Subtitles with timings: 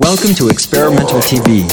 [0.00, 1.68] Welcome to Experimental TV.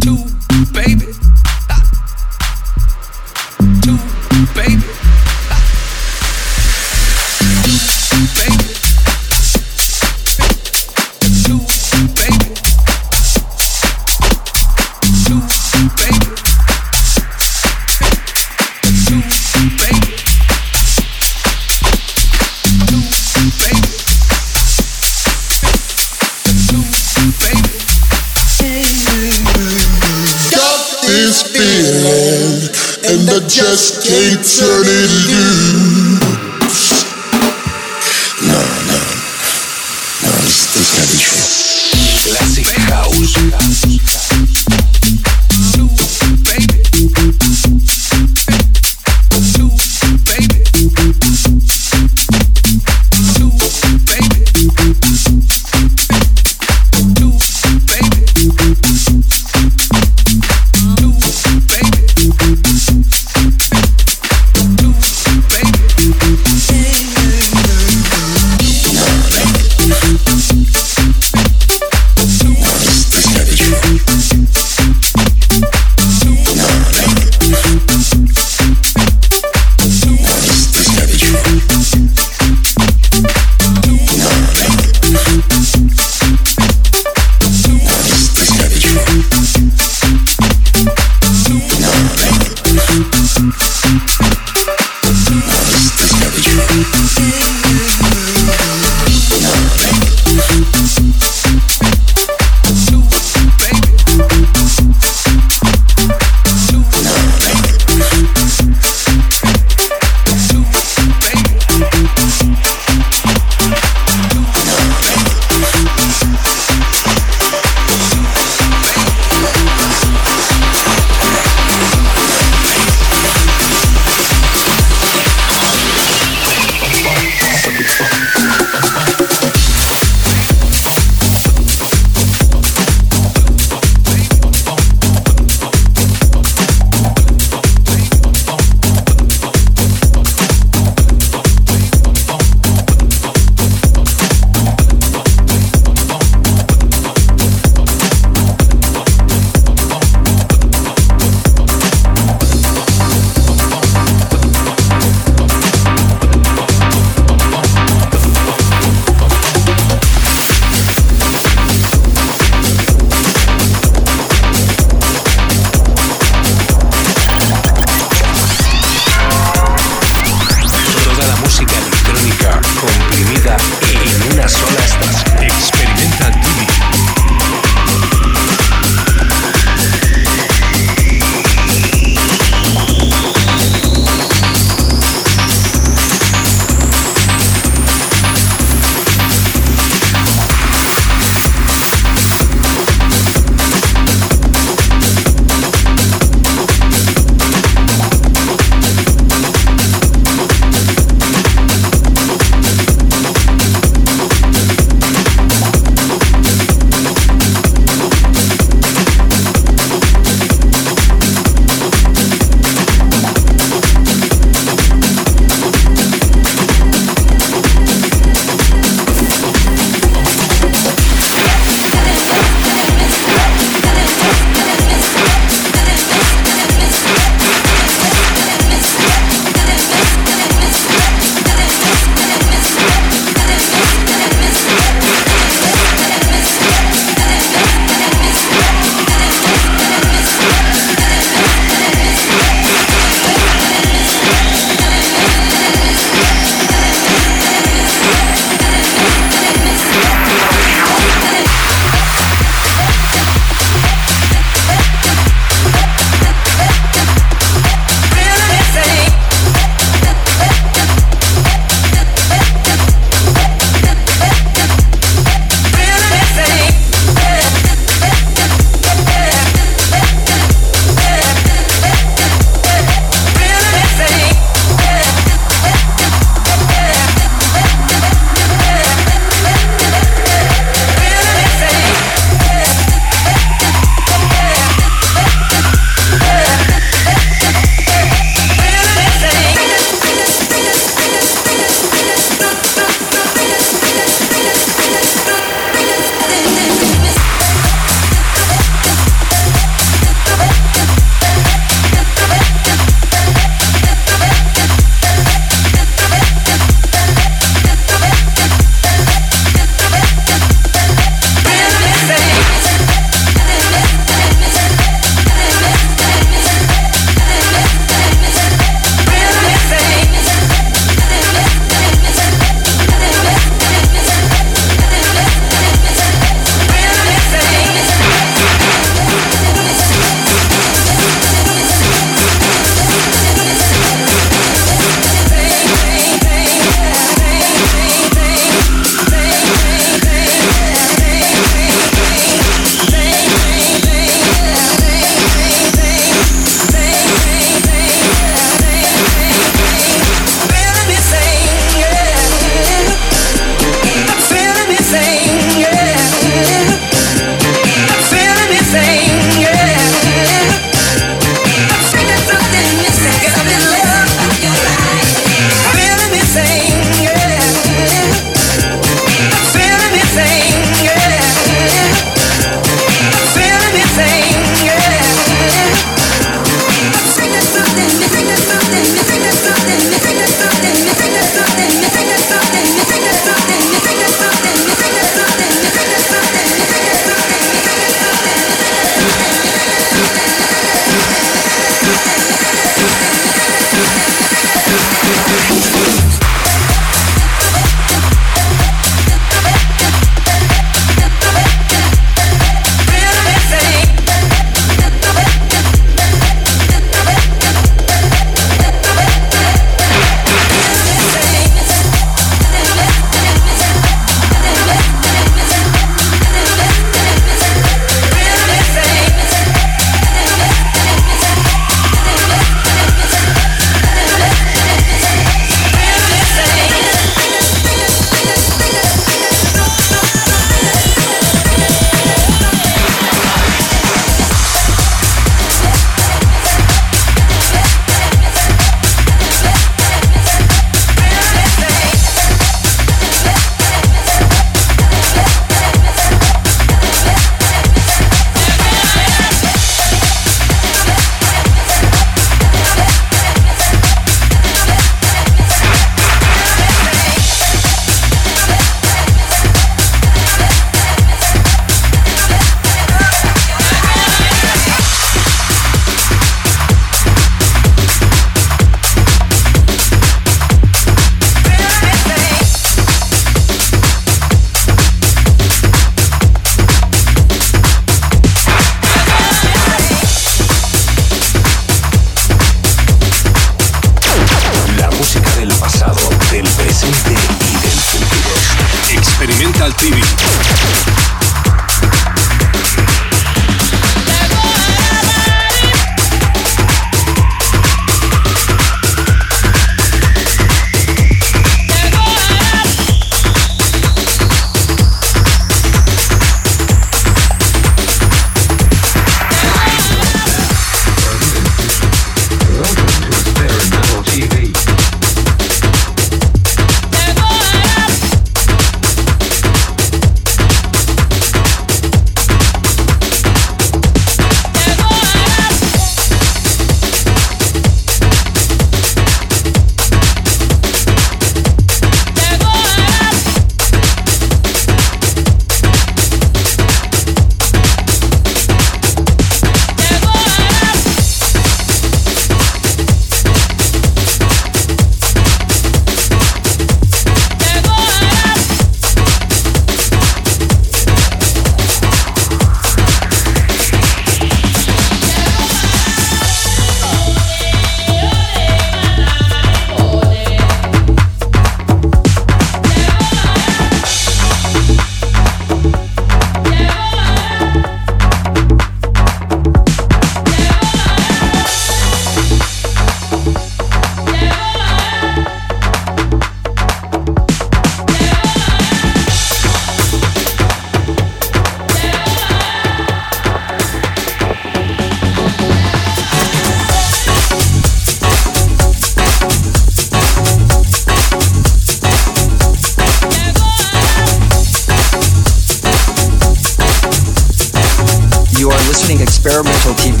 [599.66, 600.00] OTB,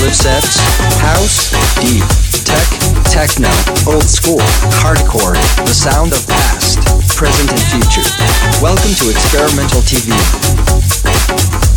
[0.00, 0.56] live sets,
[0.96, 2.02] house, deep,
[2.44, 2.64] tech,
[3.04, 3.50] techno,
[3.86, 4.40] old school,
[4.80, 5.34] hardcore,
[5.66, 6.78] the sound of past,
[7.14, 8.08] present and future.
[8.62, 11.67] Welcome to Experimental TV.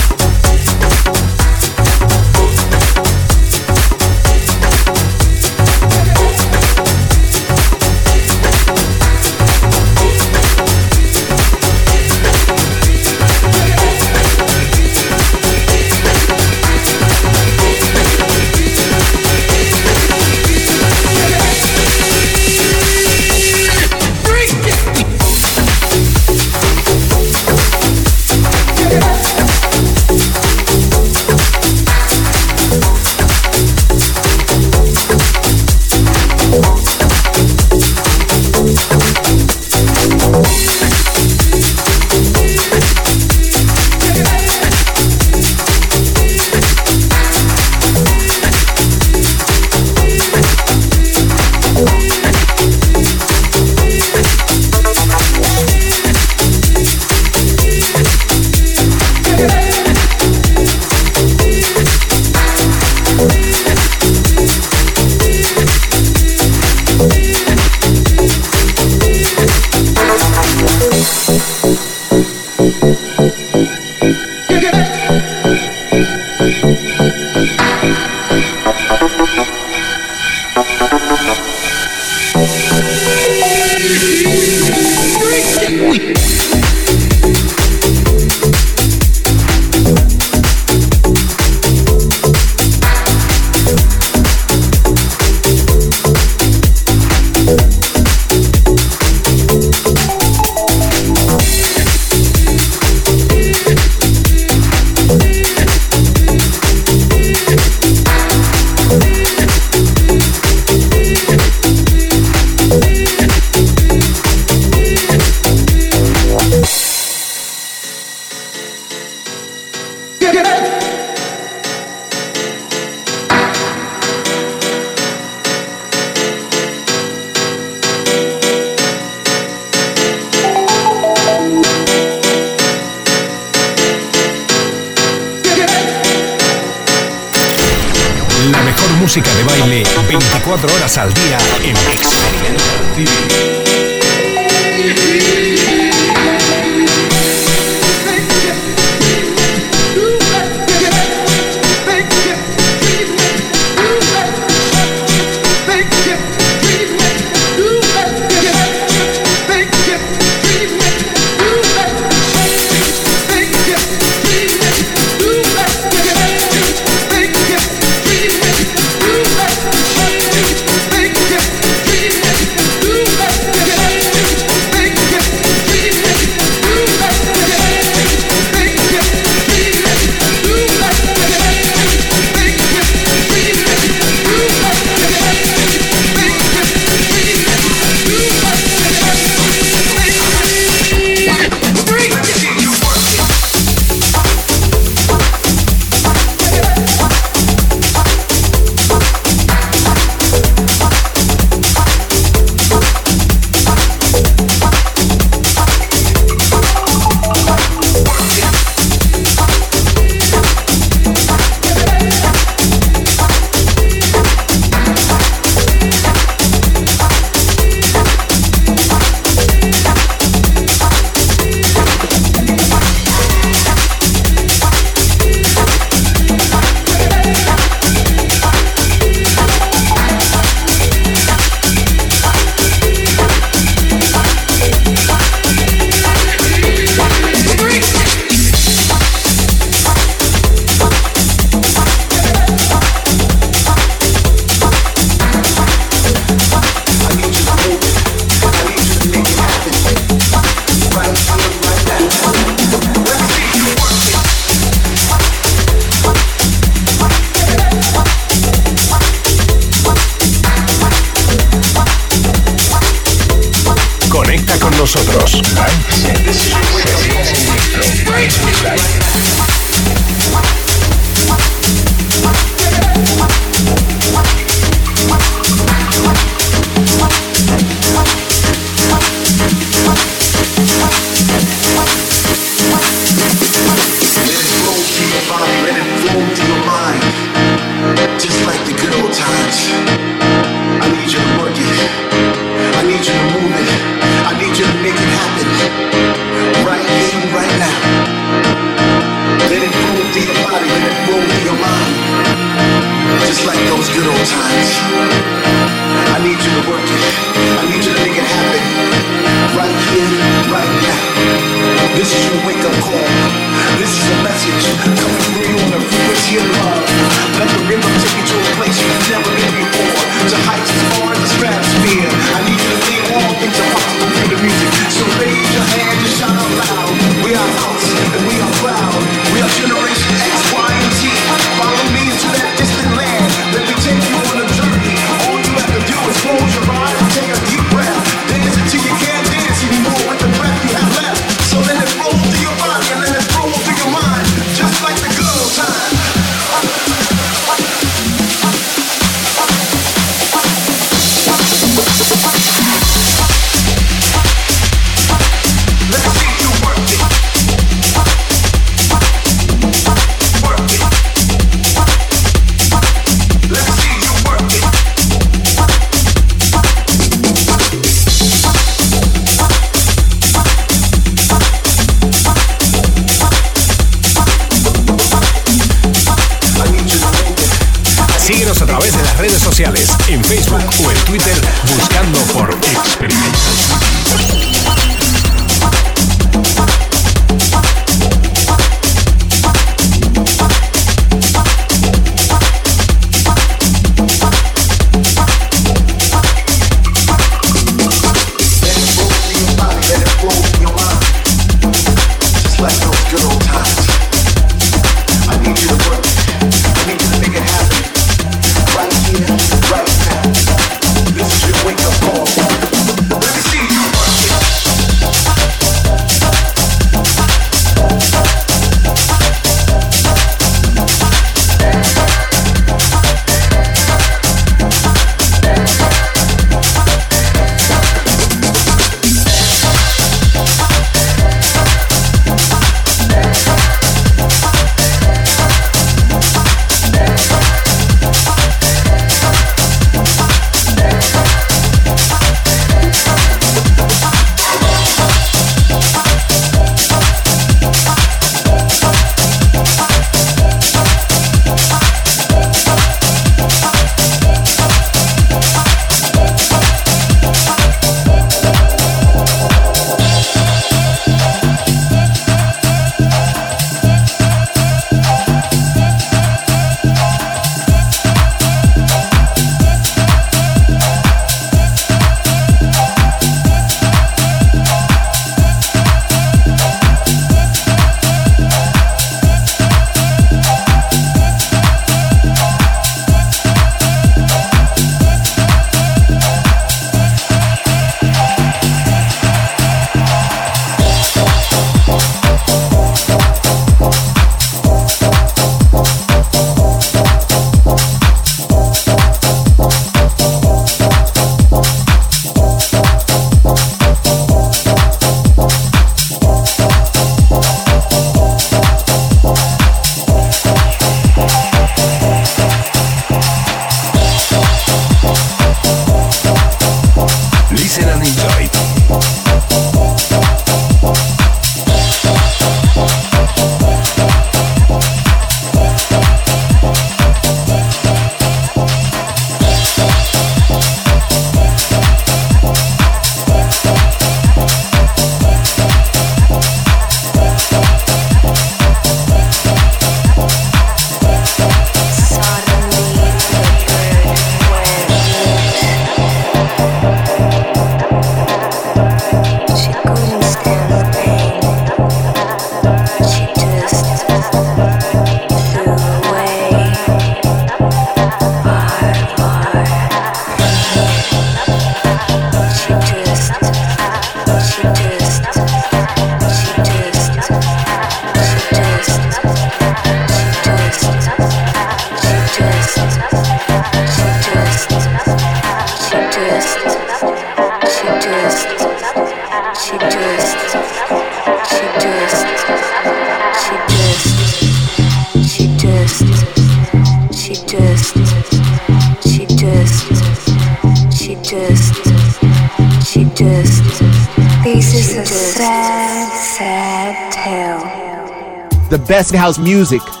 [599.13, 600.00] House music.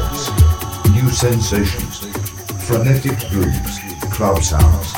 [0.00, 1.12] House music.
[1.12, 1.98] sensations,
[2.66, 3.78] frenetic grooves,
[4.10, 4.94] club sounds,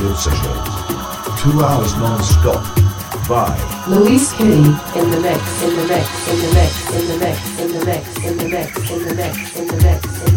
[0.00, 0.68] mid-sessions.
[1.40, 2.78] Two hours non-stop.
[3.28, 3.54] By
[3.88, 4.66] Luis Pitti
[4.98, 8.16] in the mix, in the mix, in the mix, in the mix, in the mix,
[8.18, 10.31] in the mix, in the mix, in the mix, in the mix,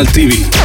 [0.00, 0.59] Digital TV.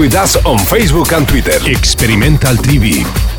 [0.00, 1.58] With us on Facebook and Twitter.
[1.70, 3.29] Experimental TV.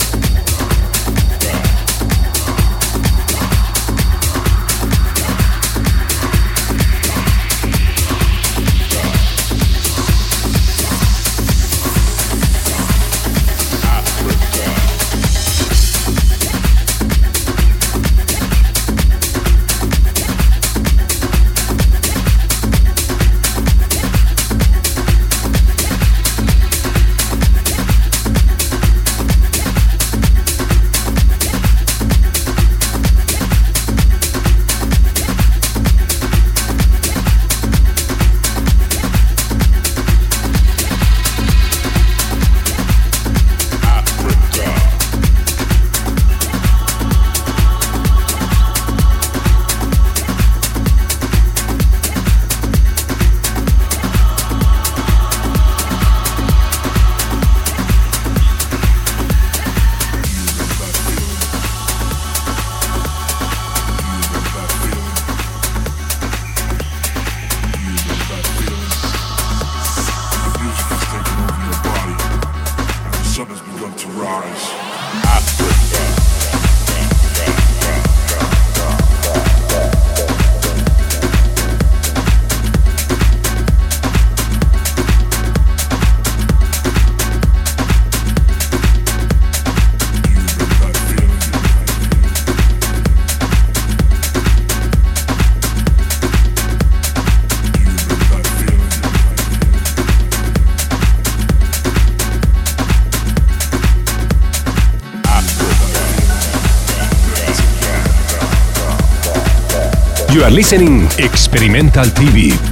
[110.31, 112.70] You are listening Experimental TV.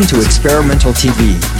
[0.00, 1.59] Welcome to Experimental TV.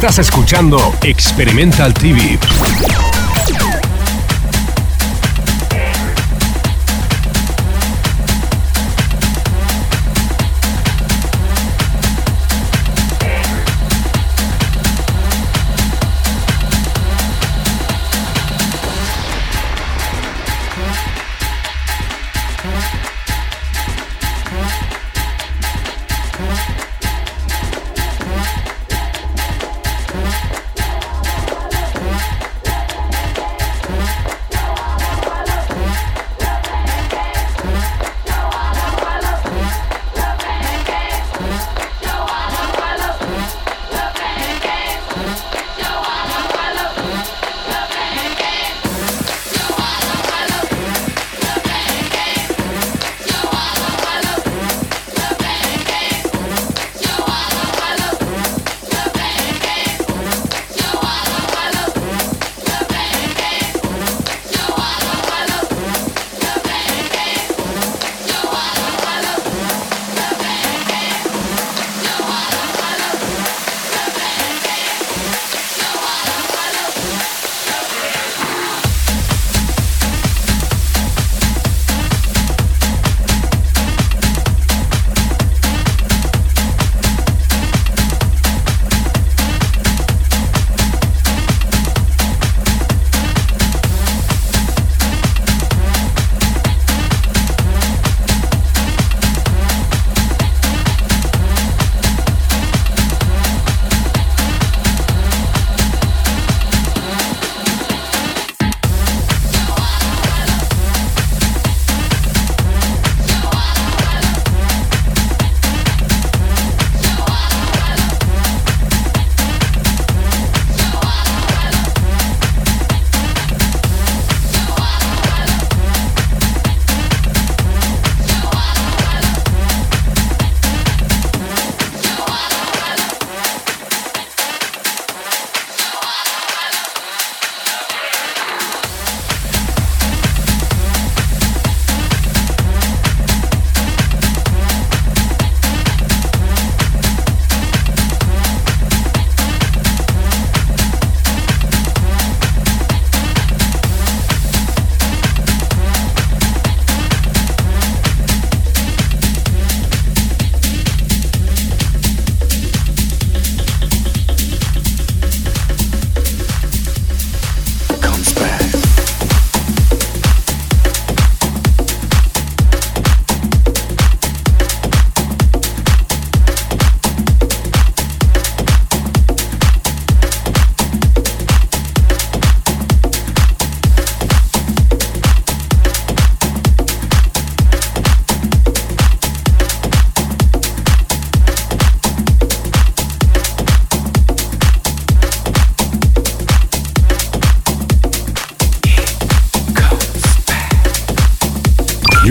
[0.00, 2.38] Estás escuchando Experimental TV.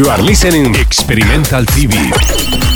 [0.10, 2.69] Are listening Experimental TV.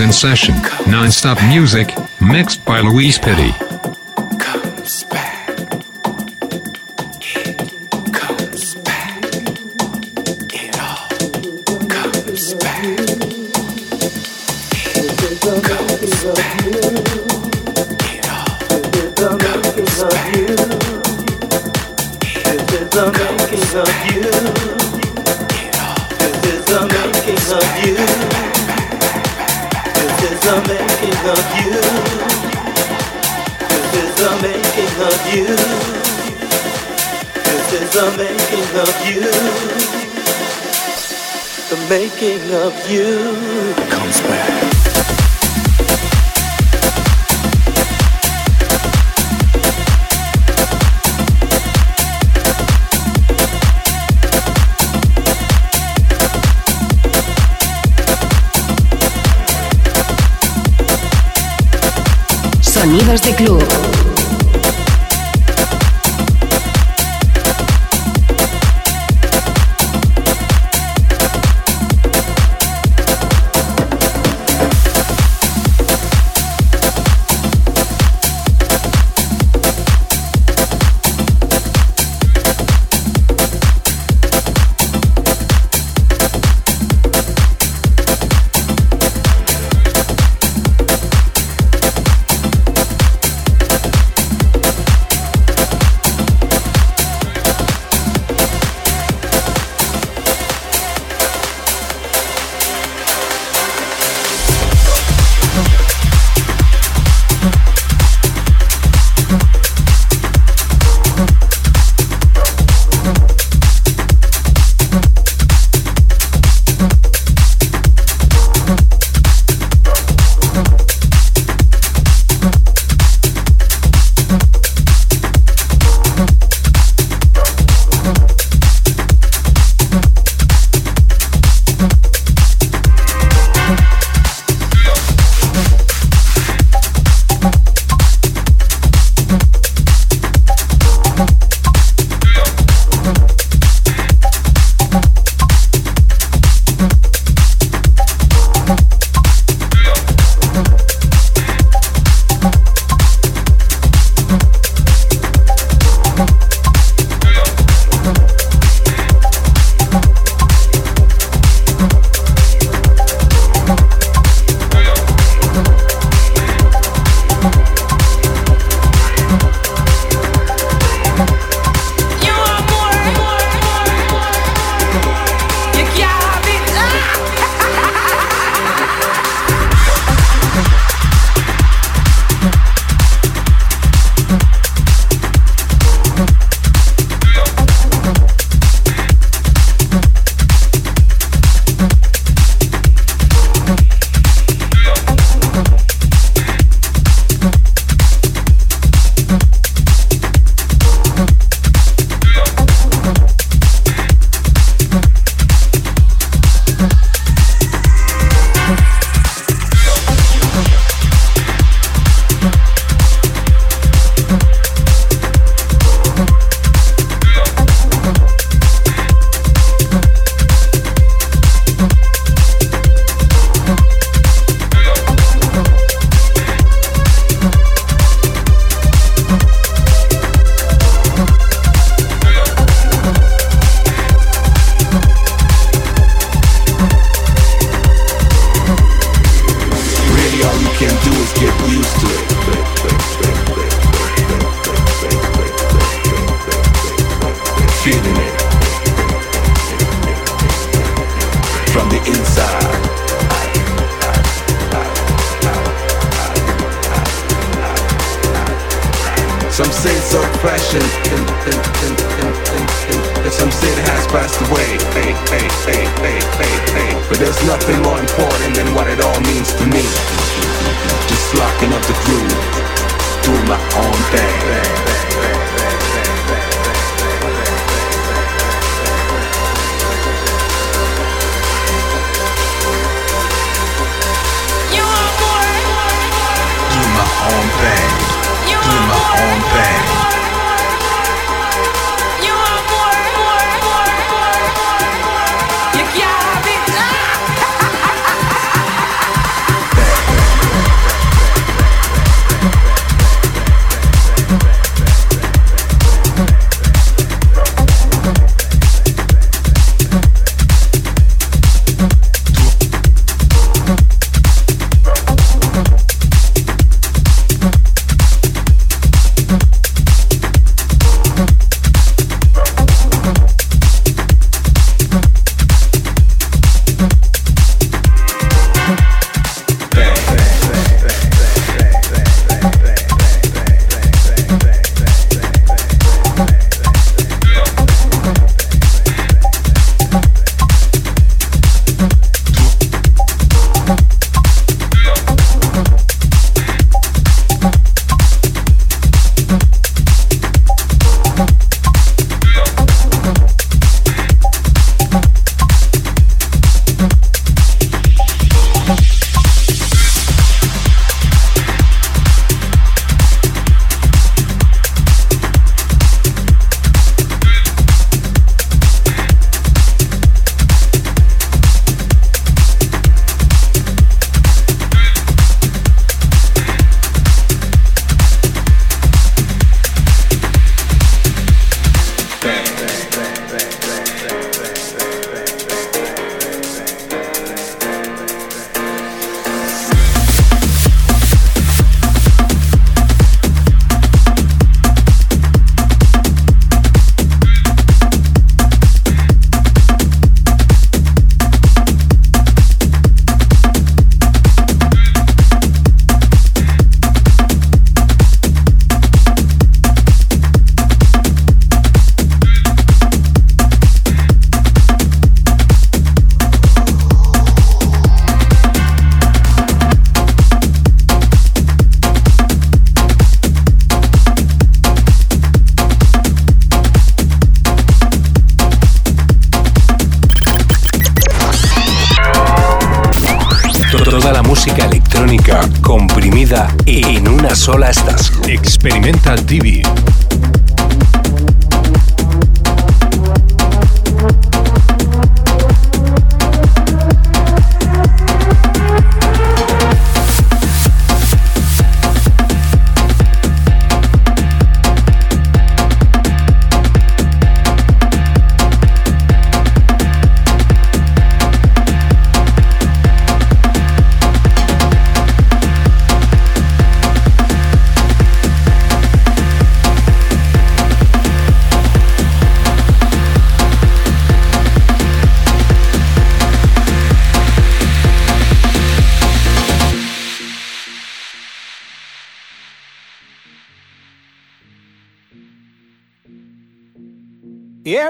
[0.00, 0.54] In session,
[0.86, 3.67] non-stop music, mixed by Luis Pitti.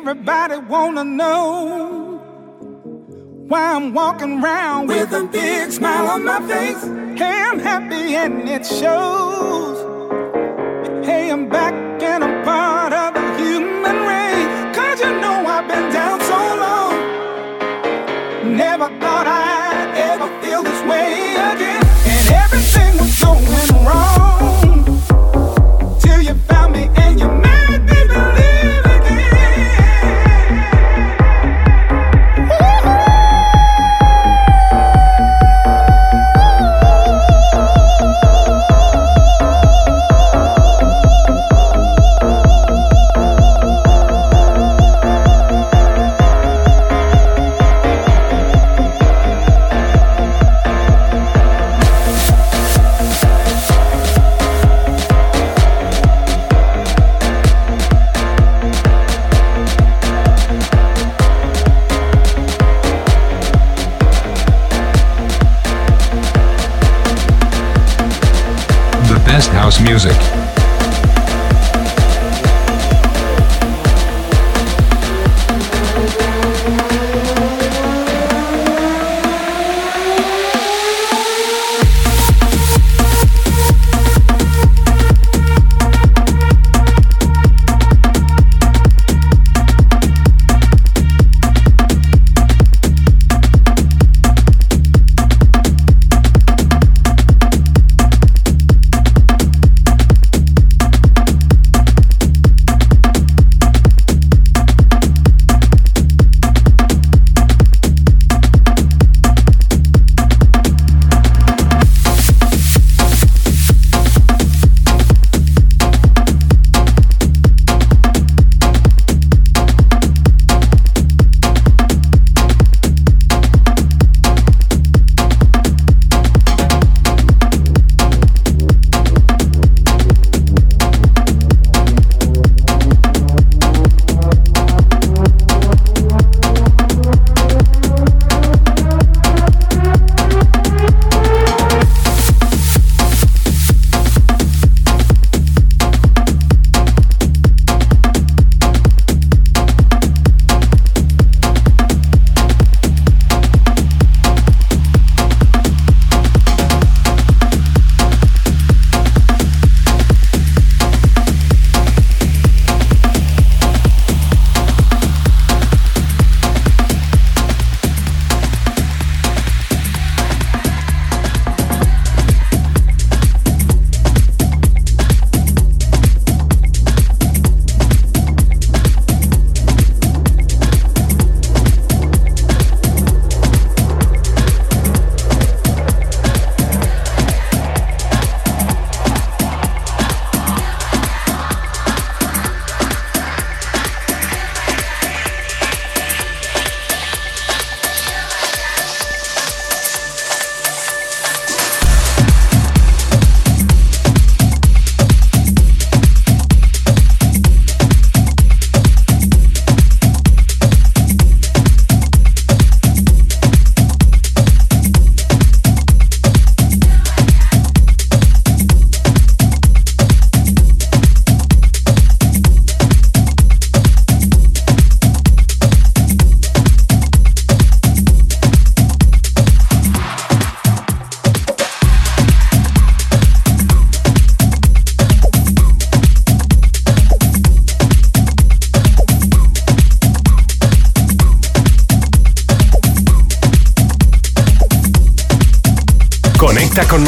[0.09, 2.17] Everybody wanna know
[3.47, 6.83] why I'm walking around with, with a big smile on my face.
[7.19, 9.78] Hey, I'm happy and it shows.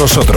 [0.01, 0.30] Nosotros.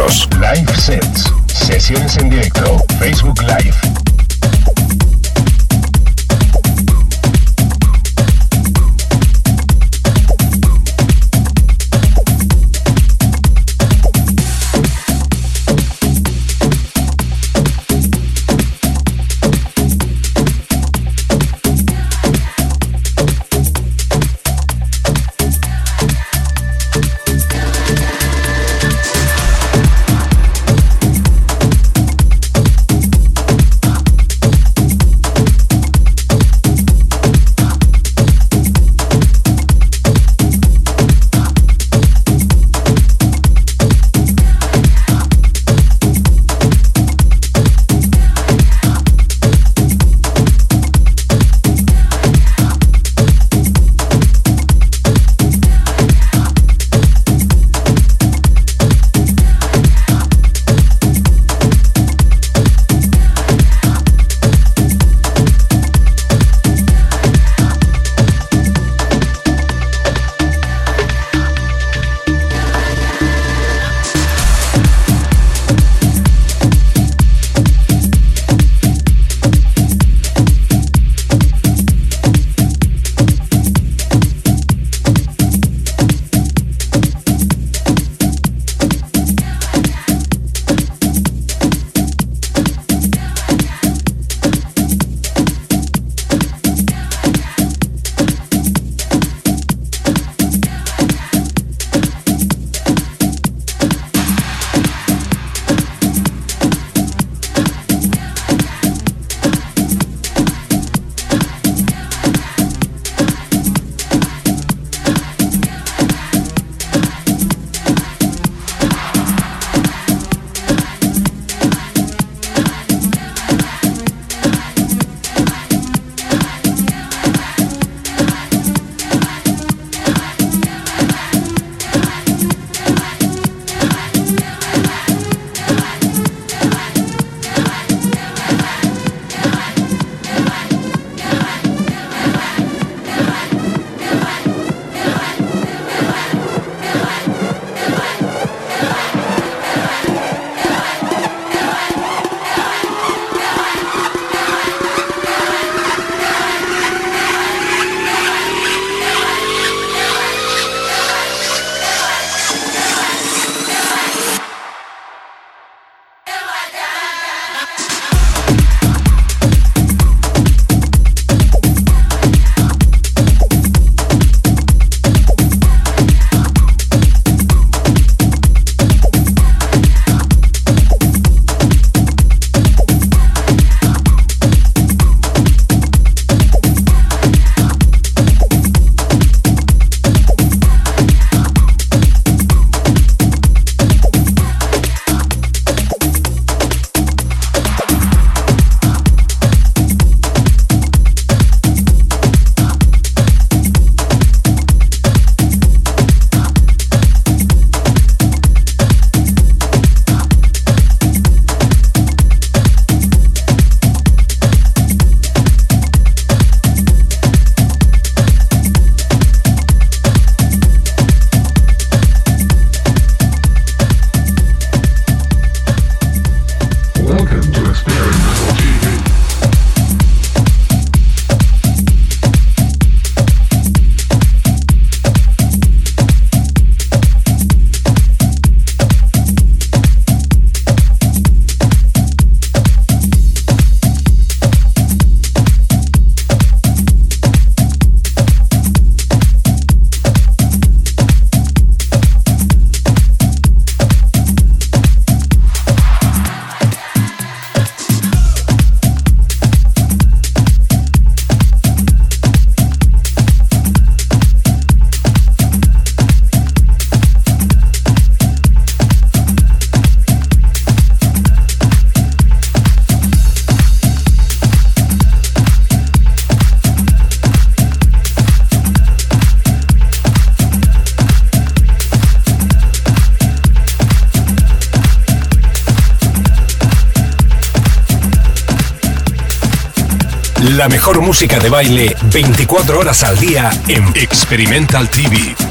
[291.15, 295.44] Música de baile 24 horas al día en Experimental TV.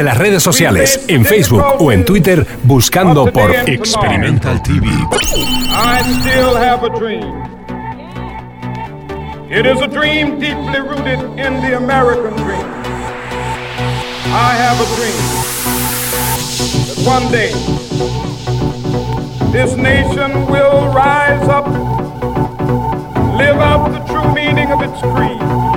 [0.00, 4.86] de las redes sociales, en Facebook o en Twitter, buscando por Experimental TV.
[4.86, 7.22] I still have a dream.
[9.50, 12.66] It is a dream deeply rooted in the American dream.
[14.32, 15.20] I have a dream
[16.86, 17.52] that one day
[19.52, 21.66] this nation will rise up,
[23.36, 25.69] live out the true meaning of its creed.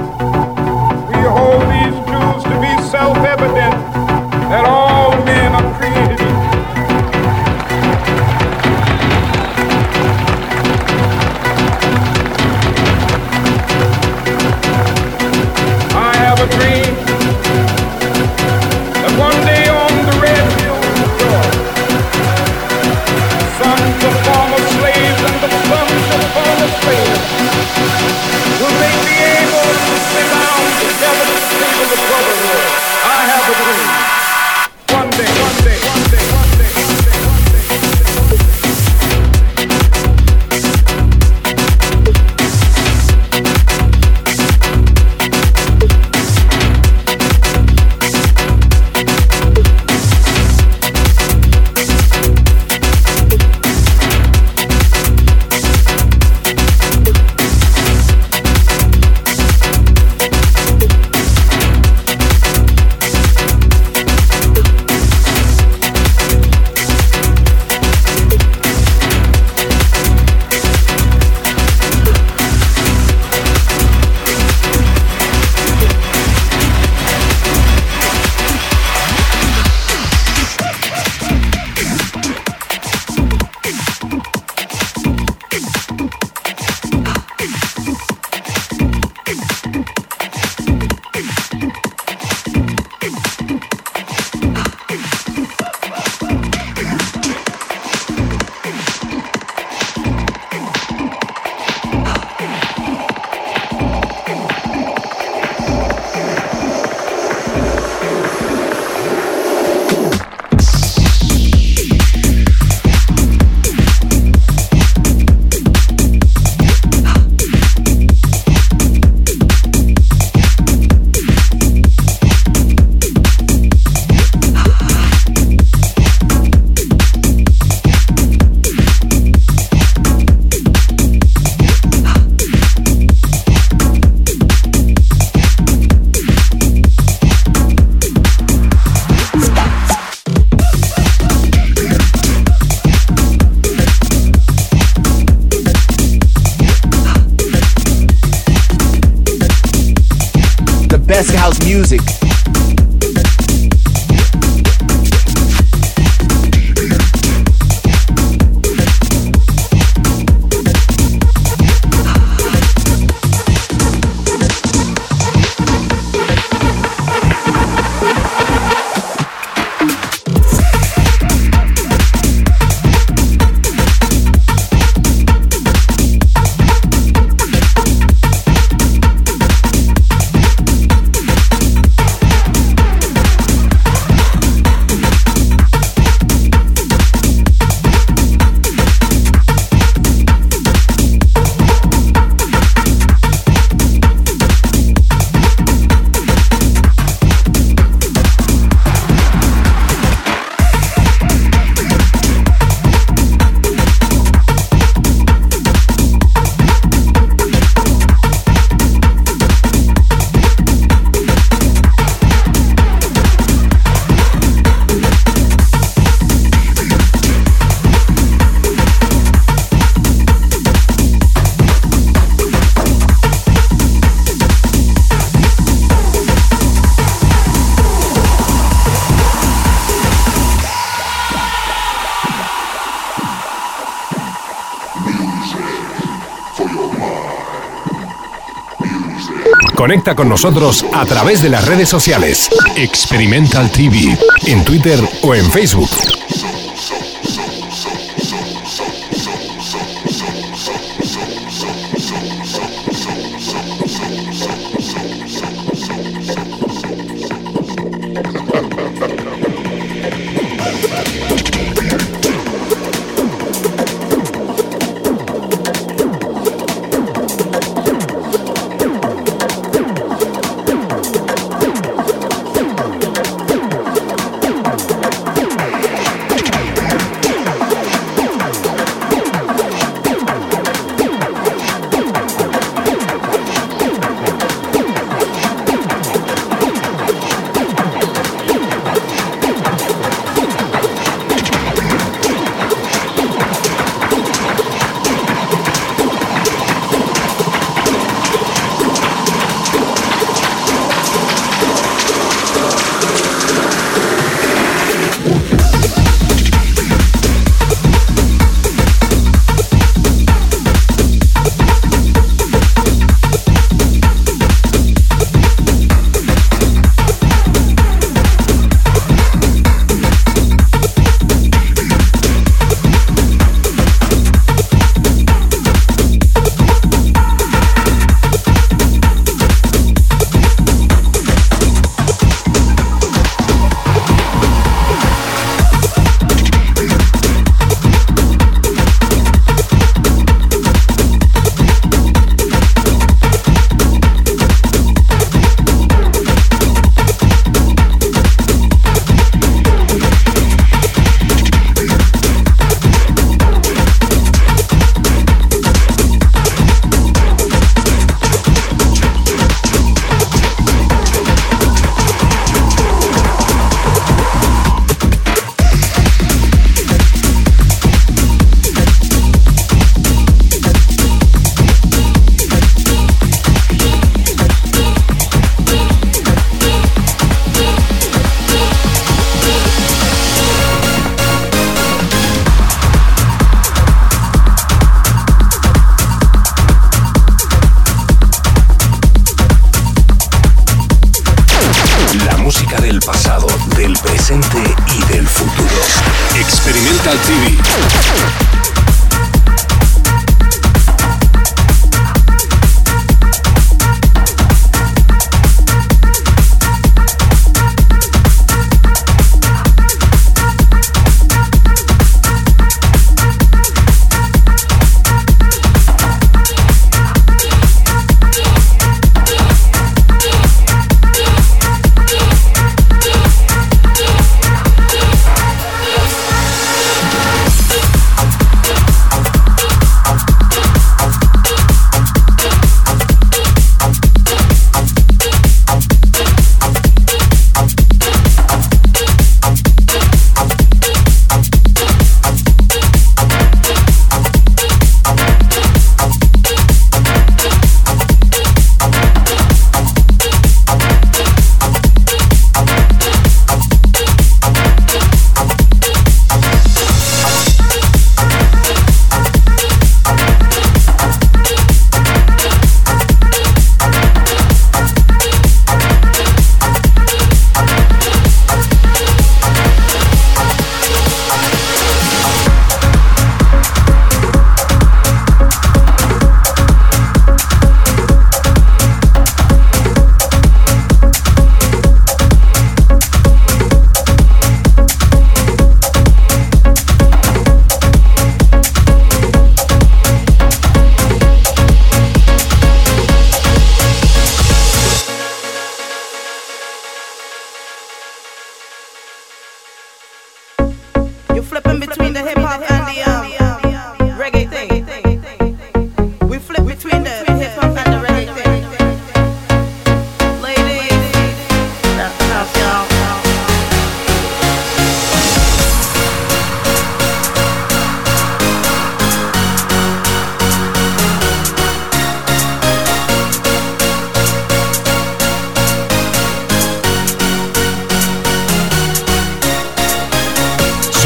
[239.93, 242.49] Conecta con nosotros a través de las redes sociales.
[242.75, 244.17] Experimental TV,
[244.47, 246.22] en Twitter o en Facebook.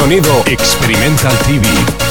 [0.08, 2.07] Sonido Experimental TV.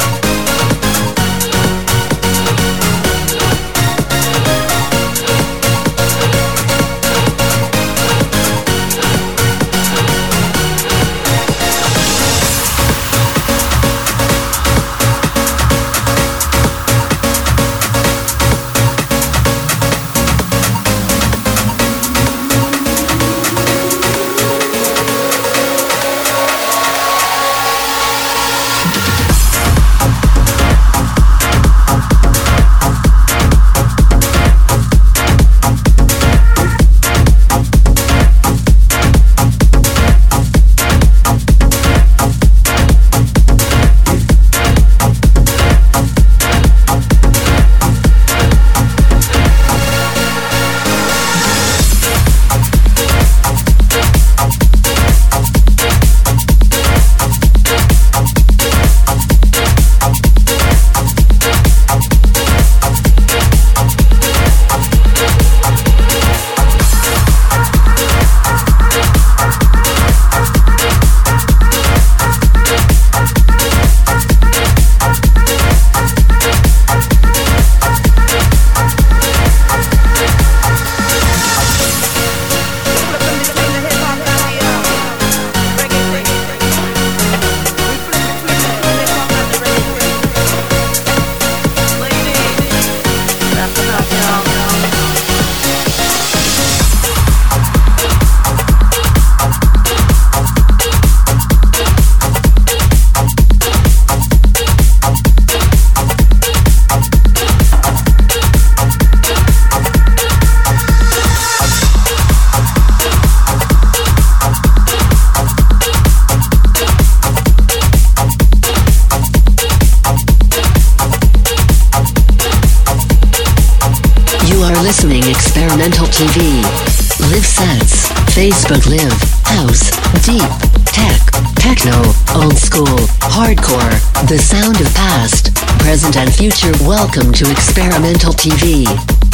[136.50, 136.72] Future.
[136.86, 139.25] Welcome to Experimental TV.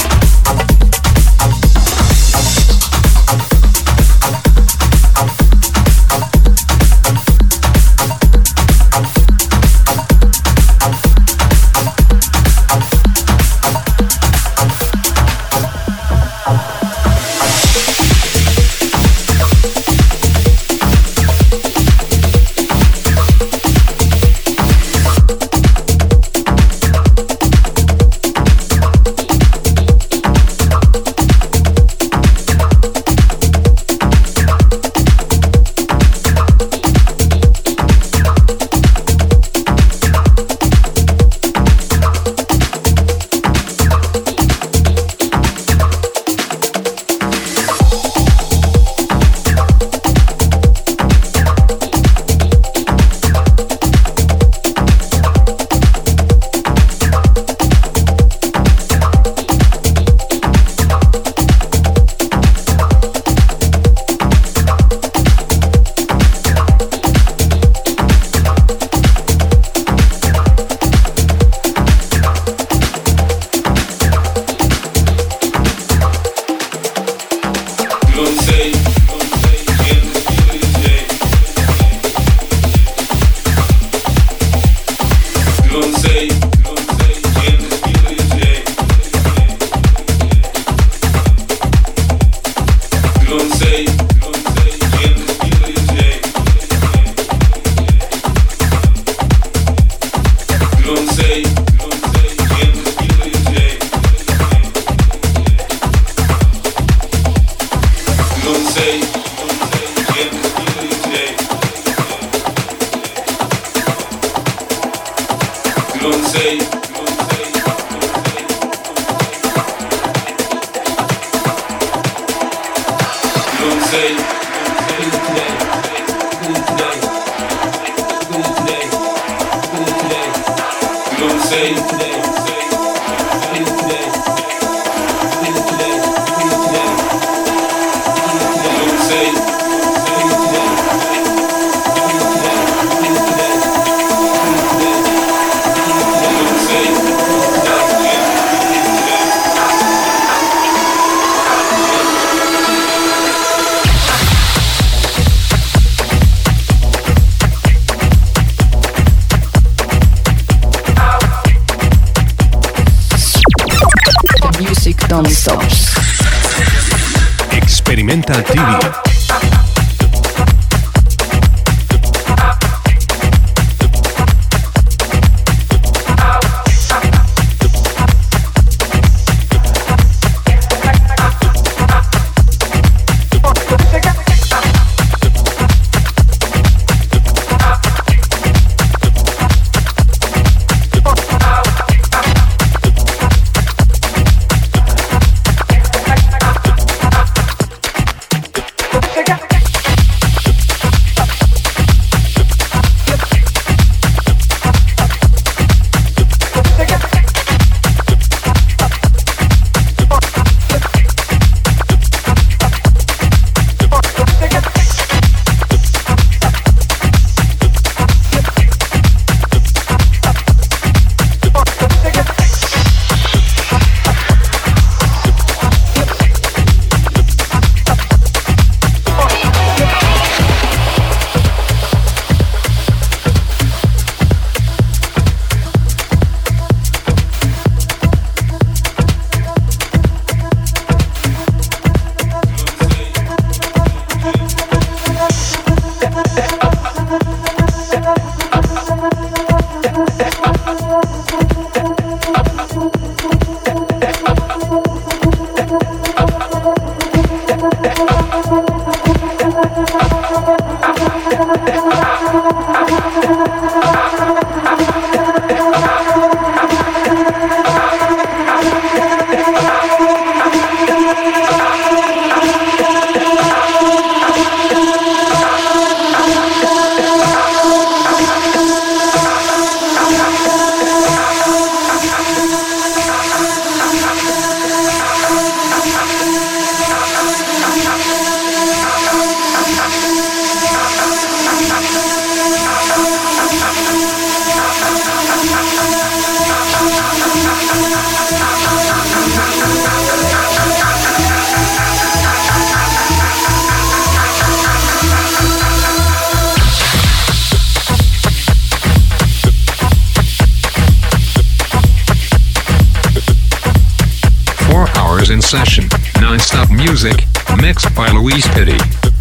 [315.41, 315.89] Session,
[316.21, 317.27] non-stop music,
[317.61, 319.12] mixed by Luis Pitti.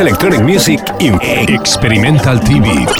[0.00, 1.18] Electronic music in
[1.48, 2.97] Experimental TV.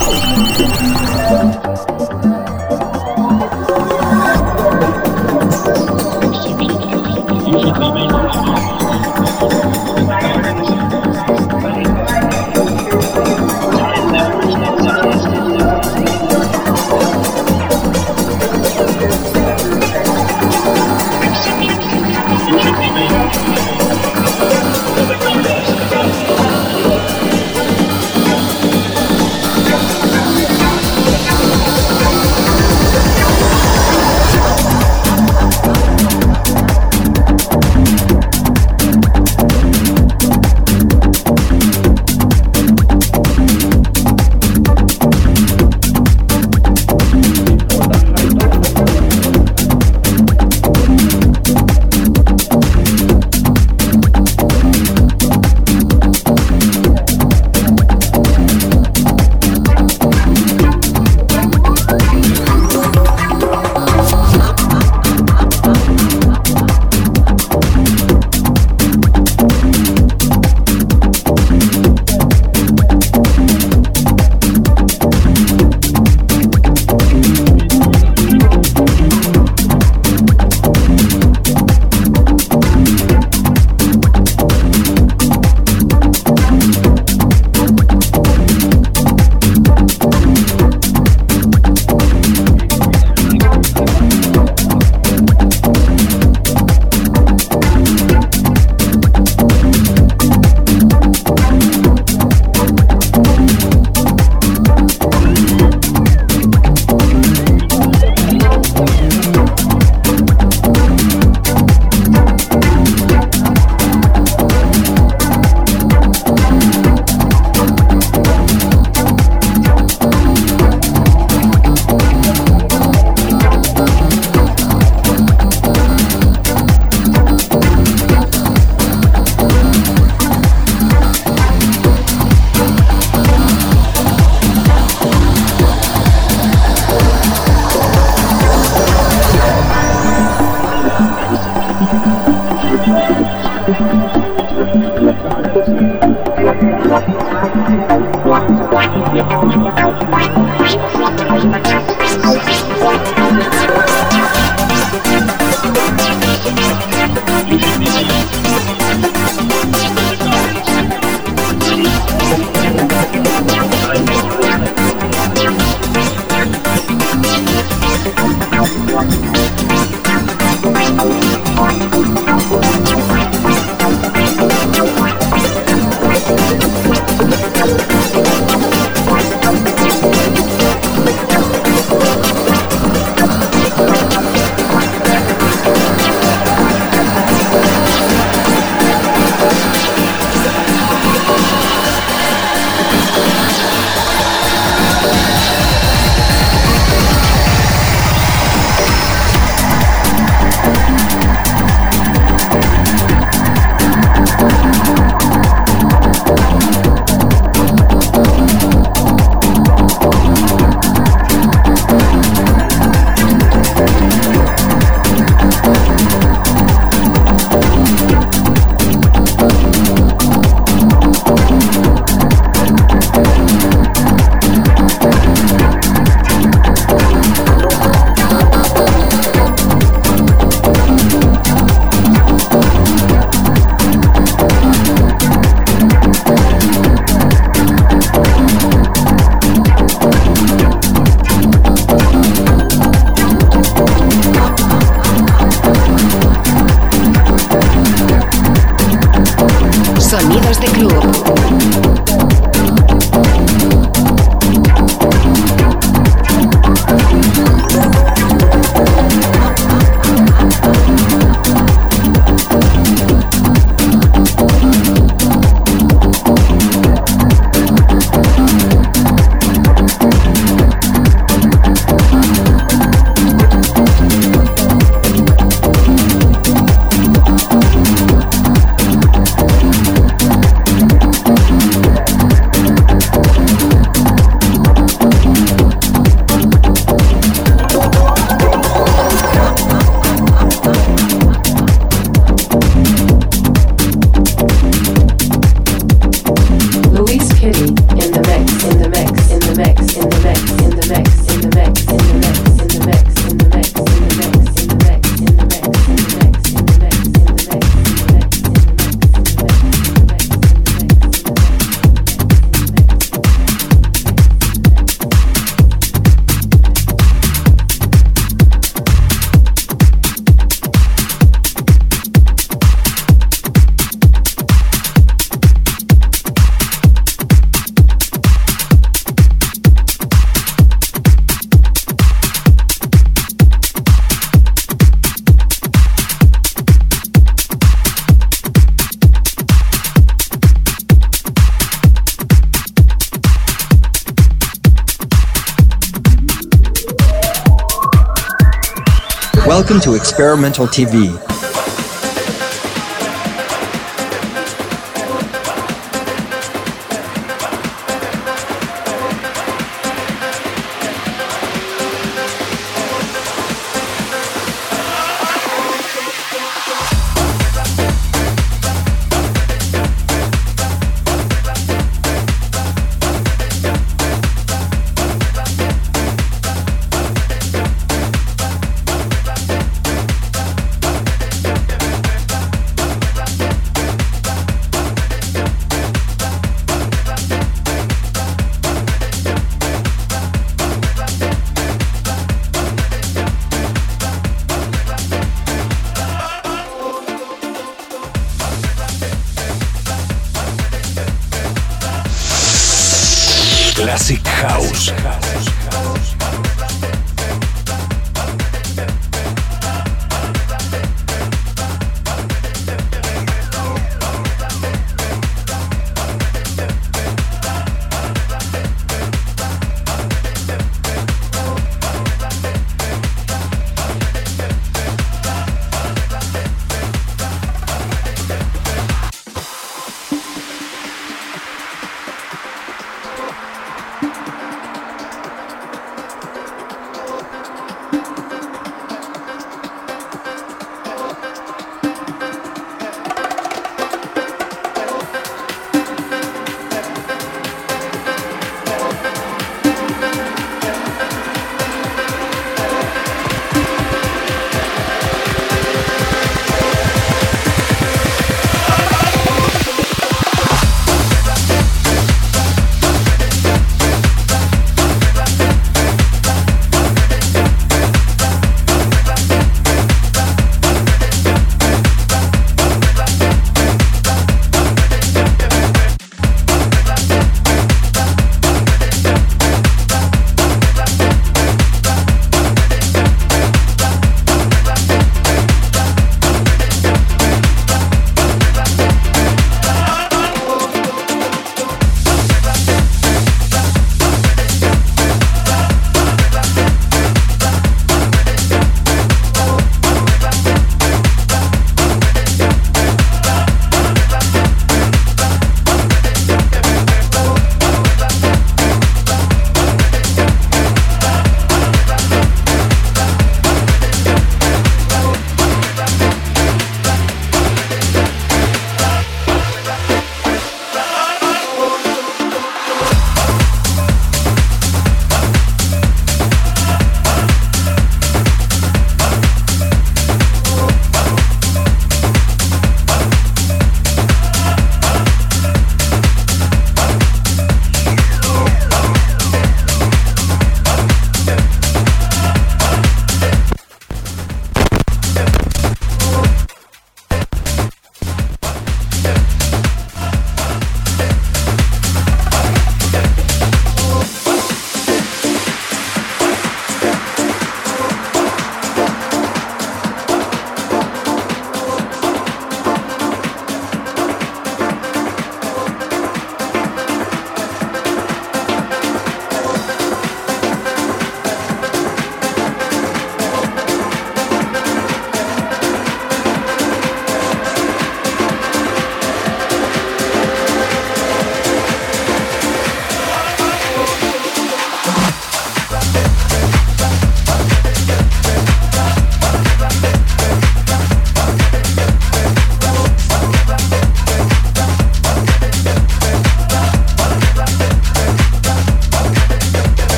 [350.18, 351.27] Welcome to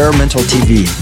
[0.00, 0.99] Experimental TV.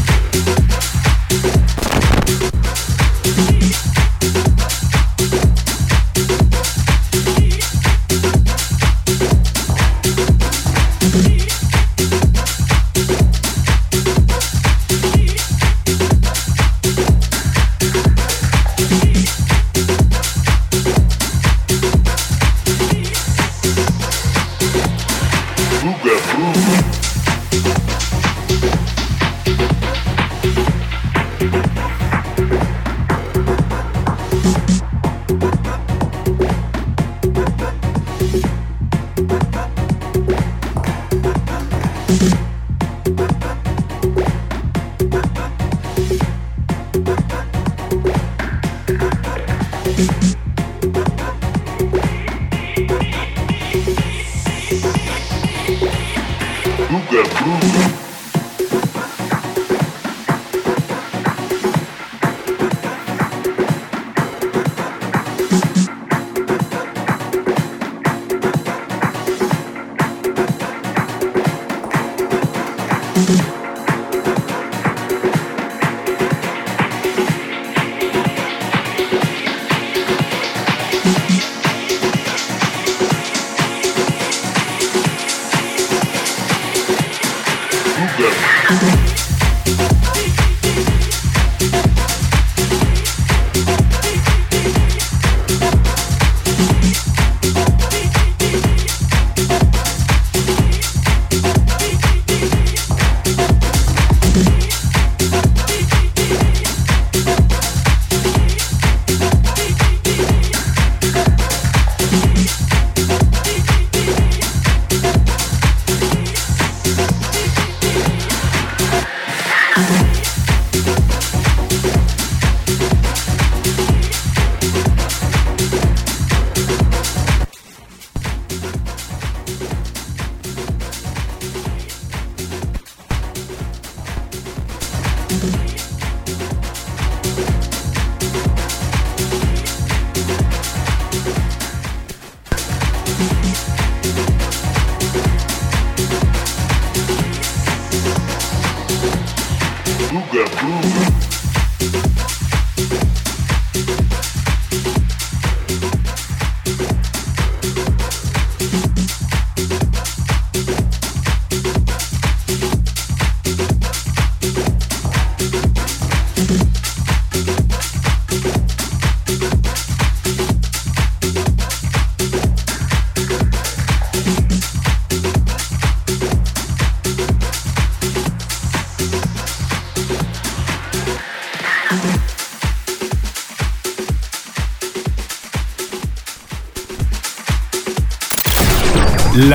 [56.90, 58.07] Madruga Bruno.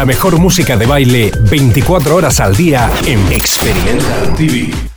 [0.03, 4.92] La mejor música de baile 24 horas al día en Experimental TV.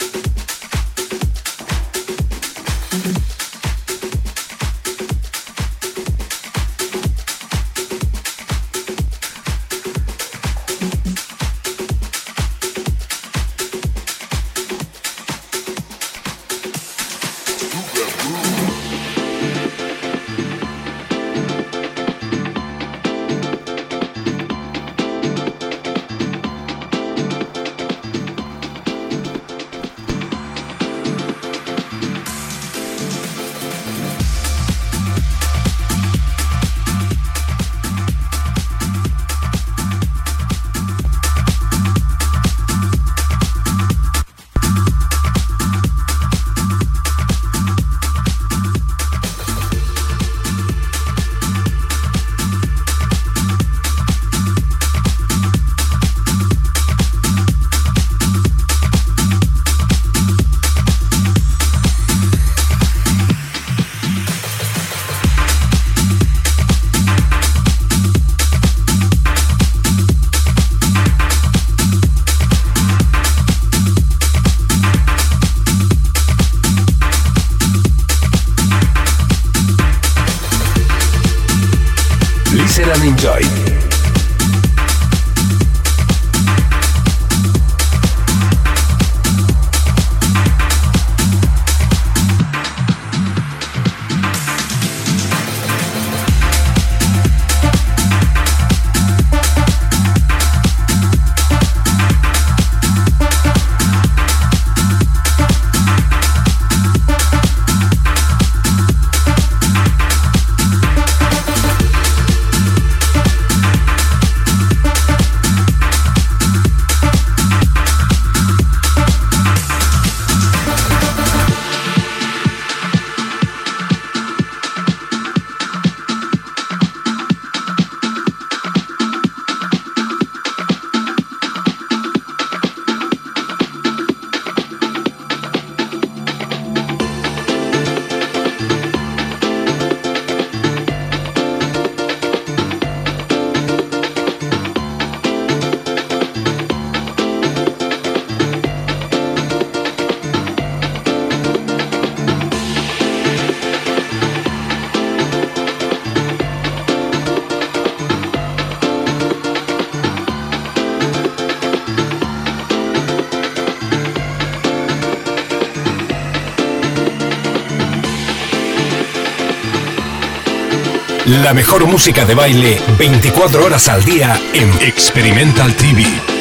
[171.42, 176.35] La mejor música de baile 24 horas al día en Experimental TV.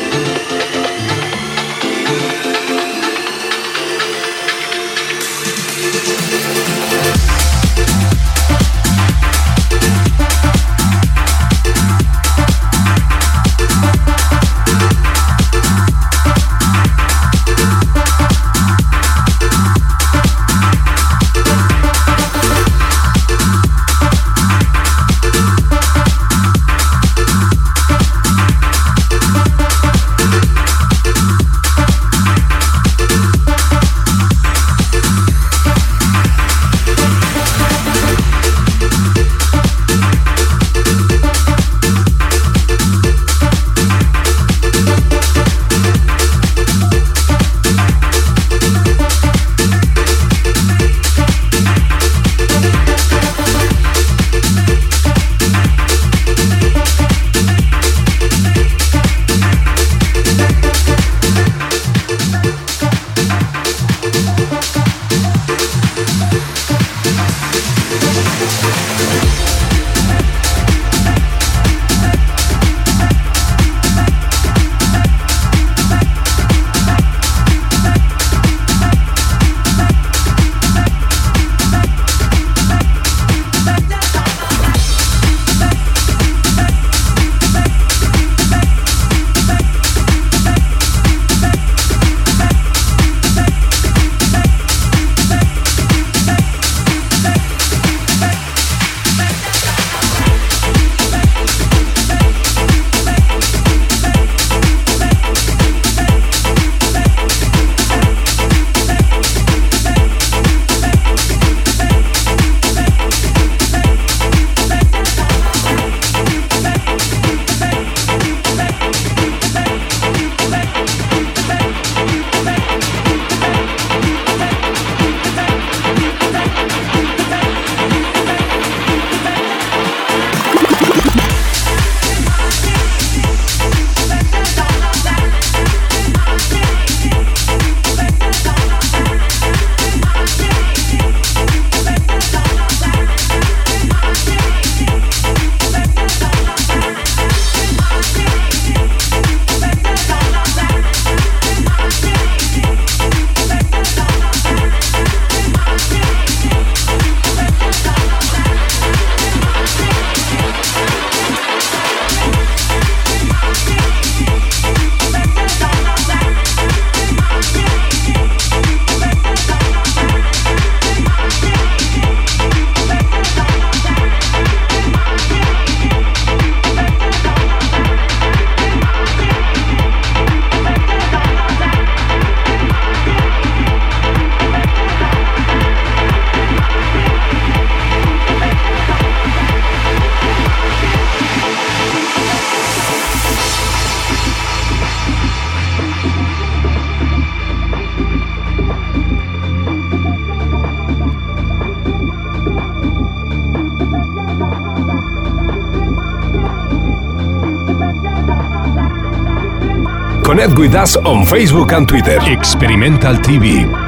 [210.46, 212.20] Connect with us on Facebook and Twitter.
[212.32, 213.85] Experimental TV.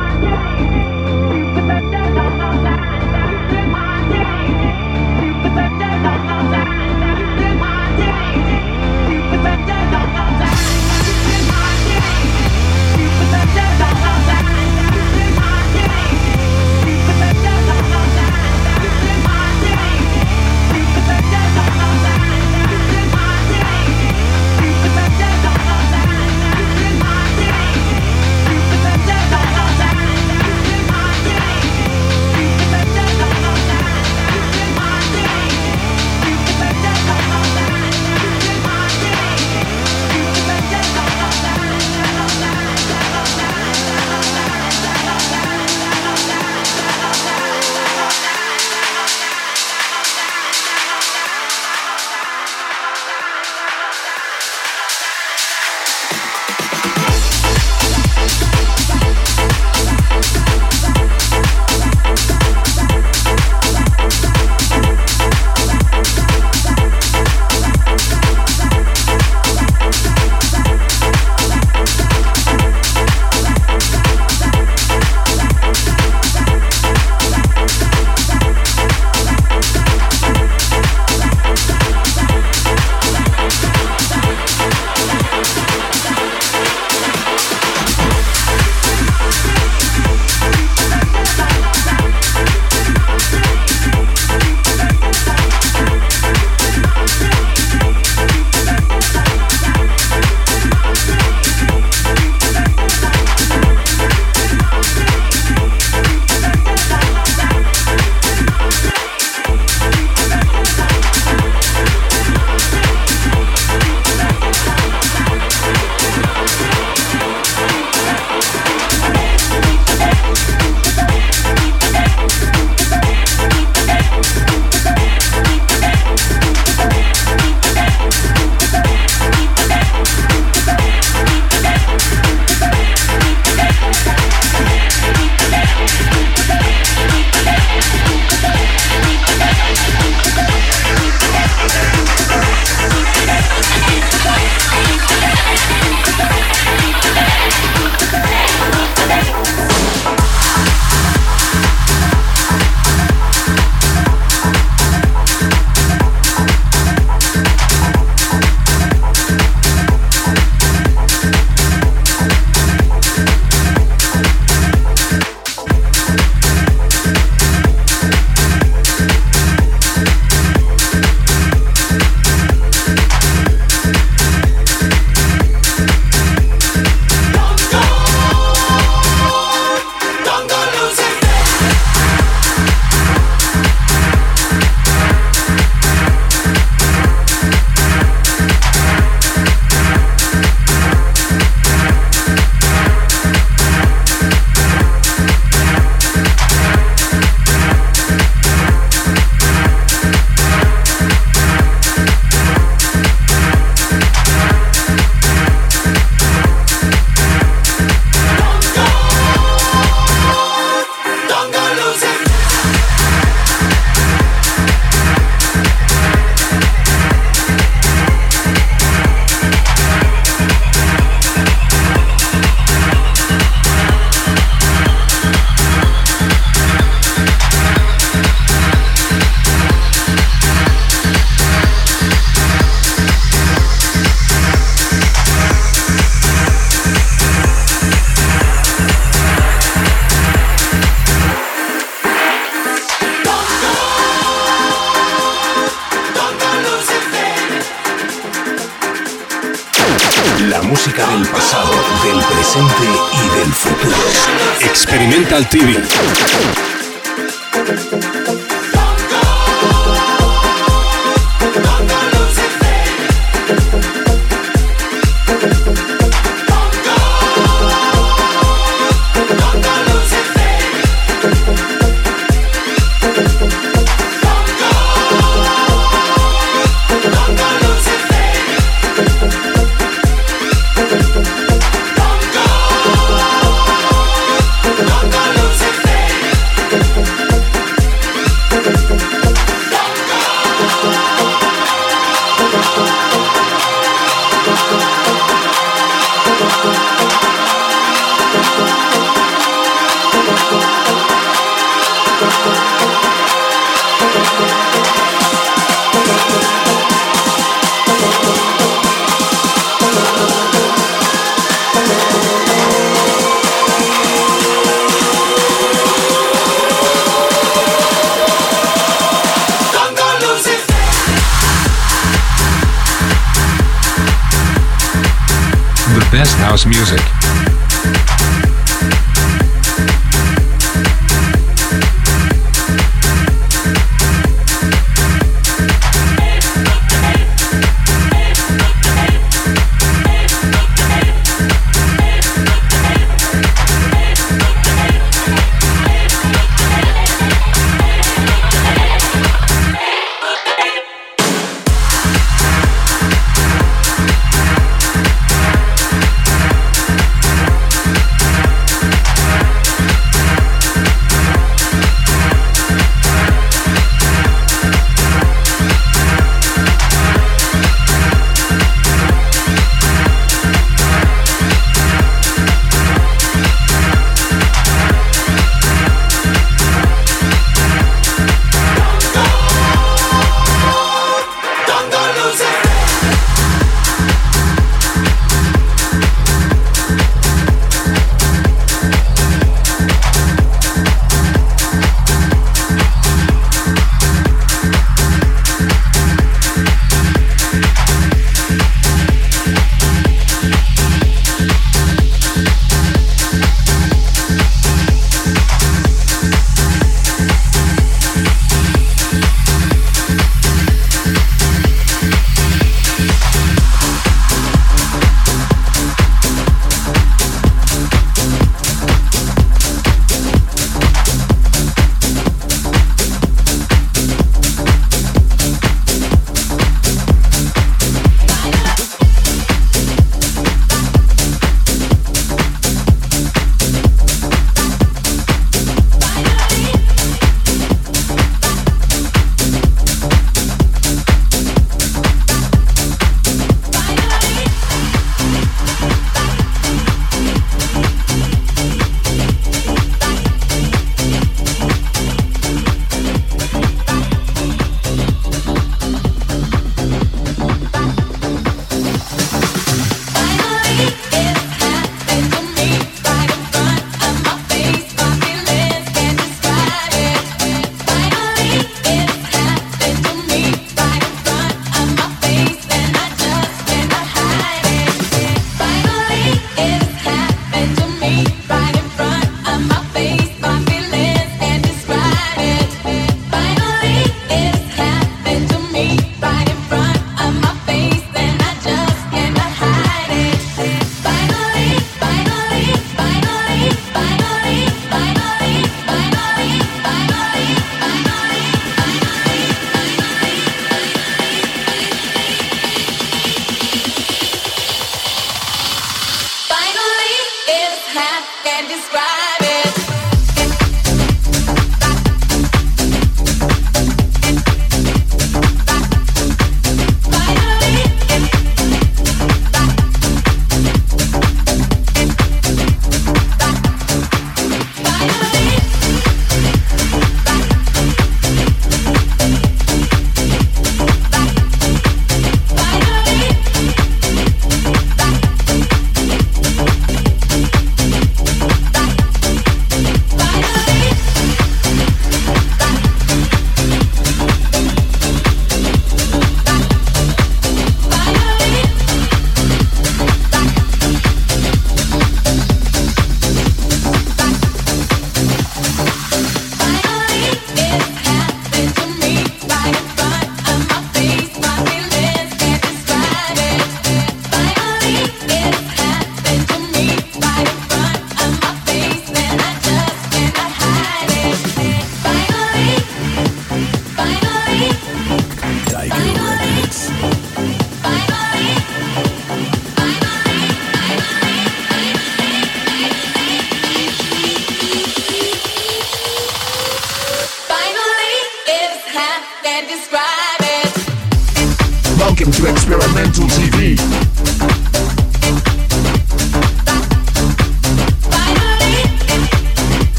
[255.37, 255.86] Digital TV.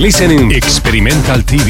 [0.00, 1.69] Listening Experimental TV.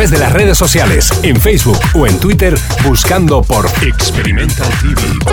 [0.00, 5.29] través de las redes sociales, en Facebook o en Twitter, buscando por Experimental TV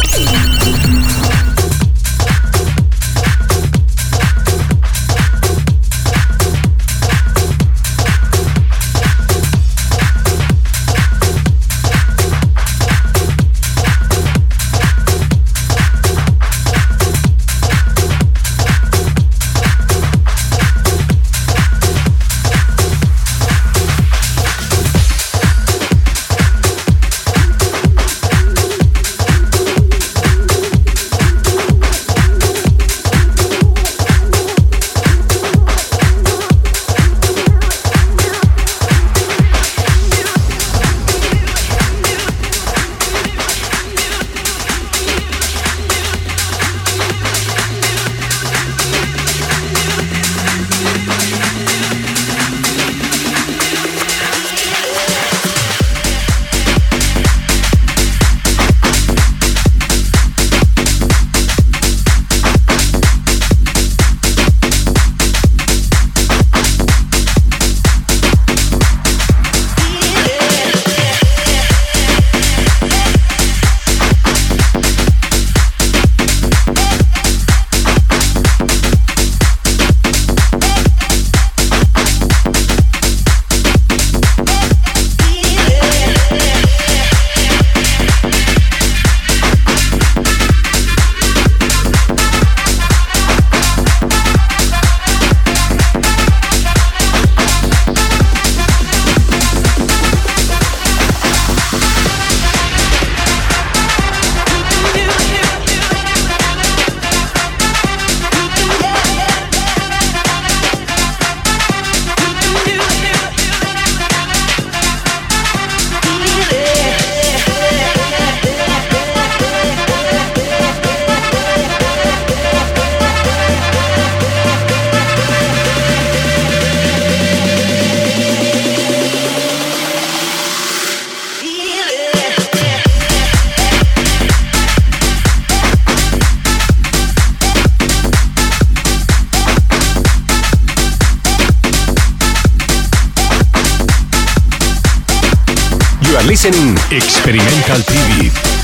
[146.37, 148.56] listening Experimental TV.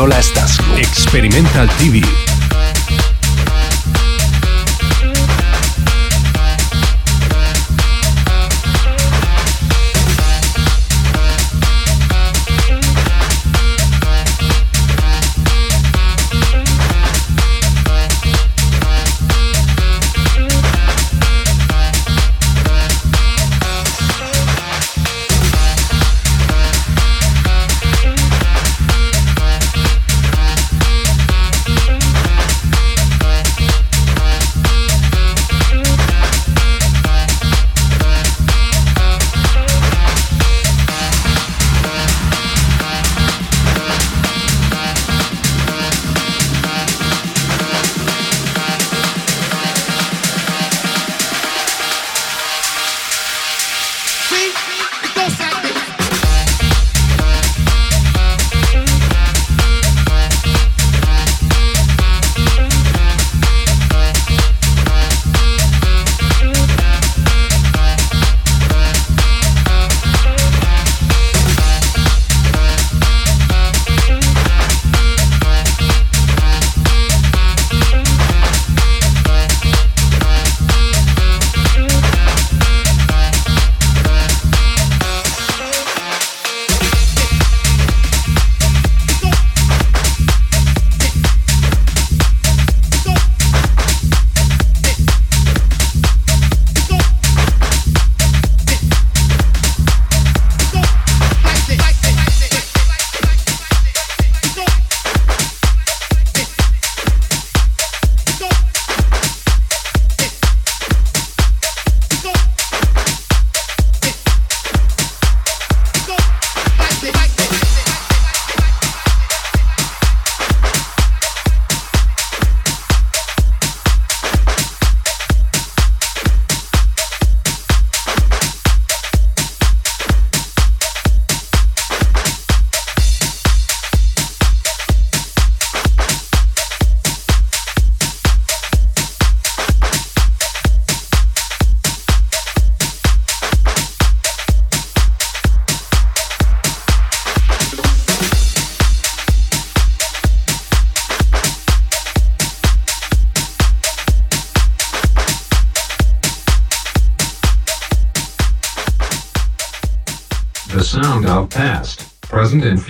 [0.00, 0.78] Sola estación.
[0.78, 2.00] Experimental TV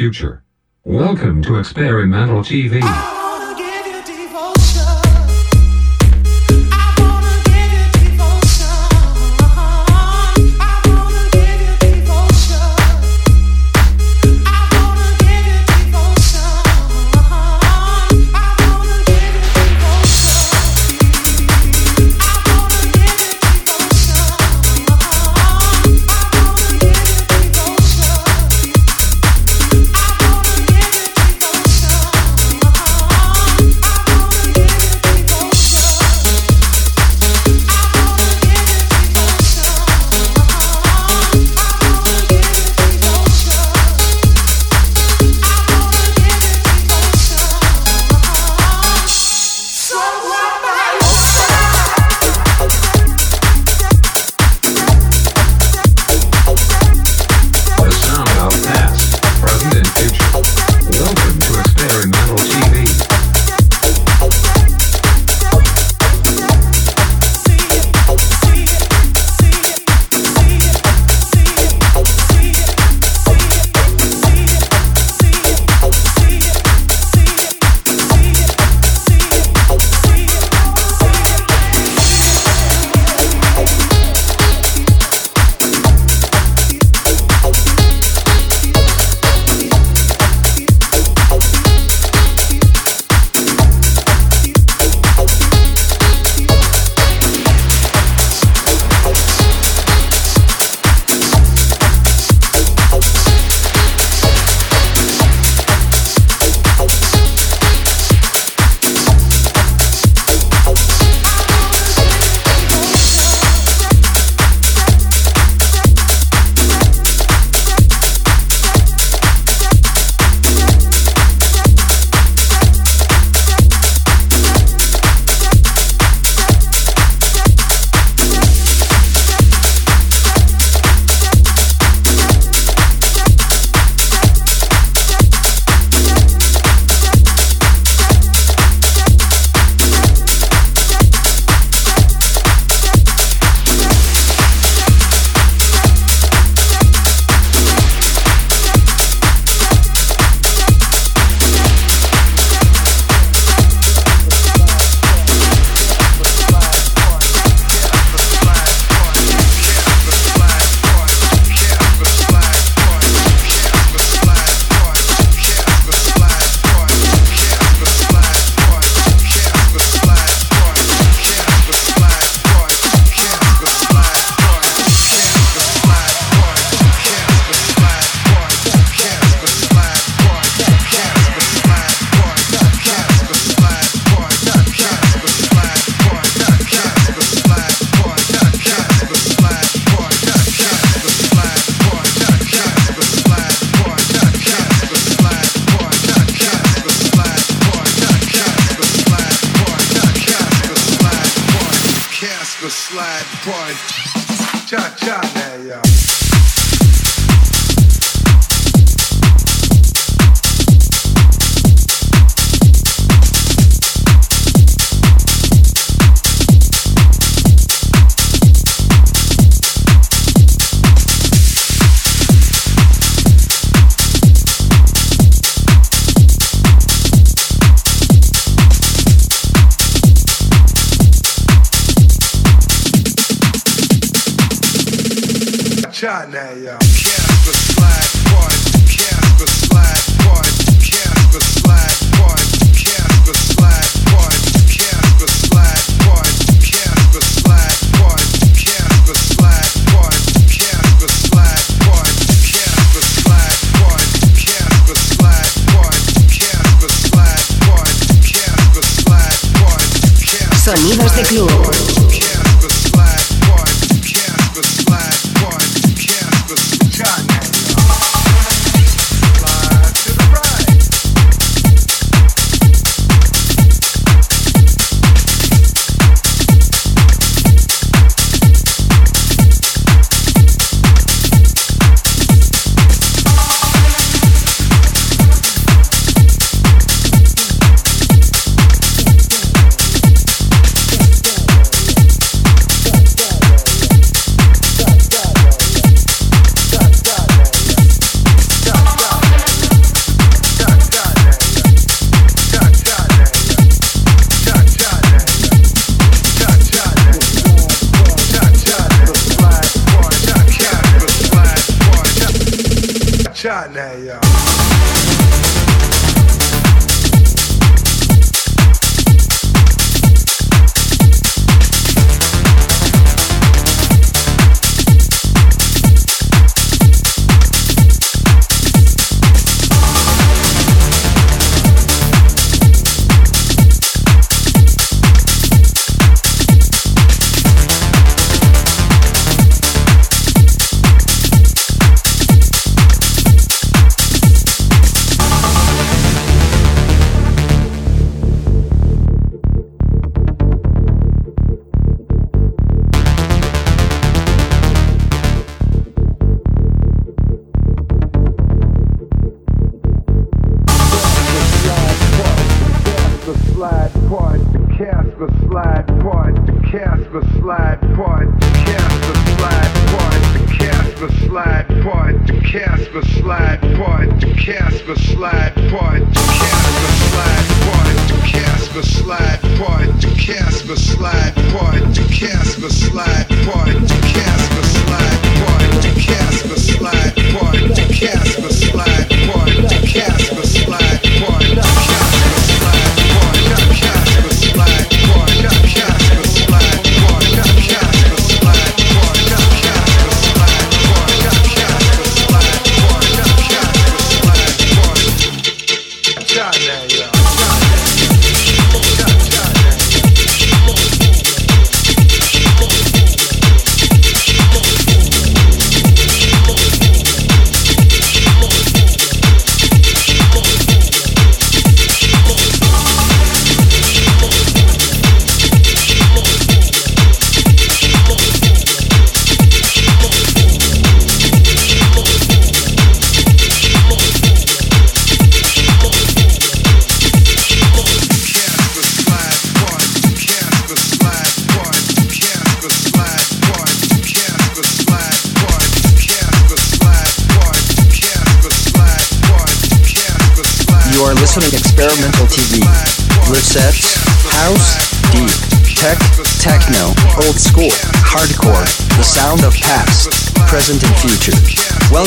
[0.01, 0.43] future.
[0.83, 3.10] Welcome to Experimental TV.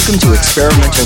[0.06, 1.03] Welcome to Experimental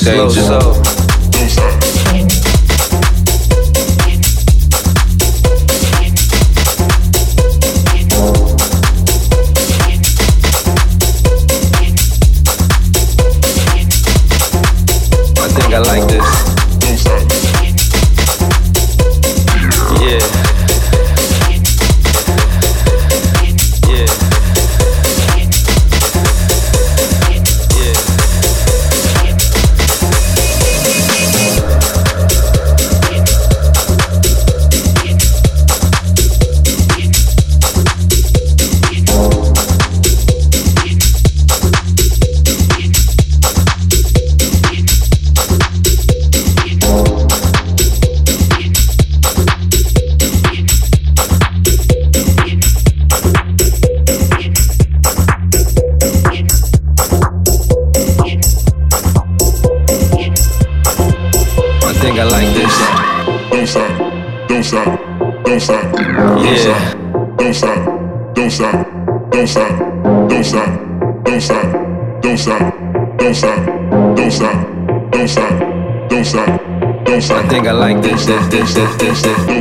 [0.00, 0.49] TV.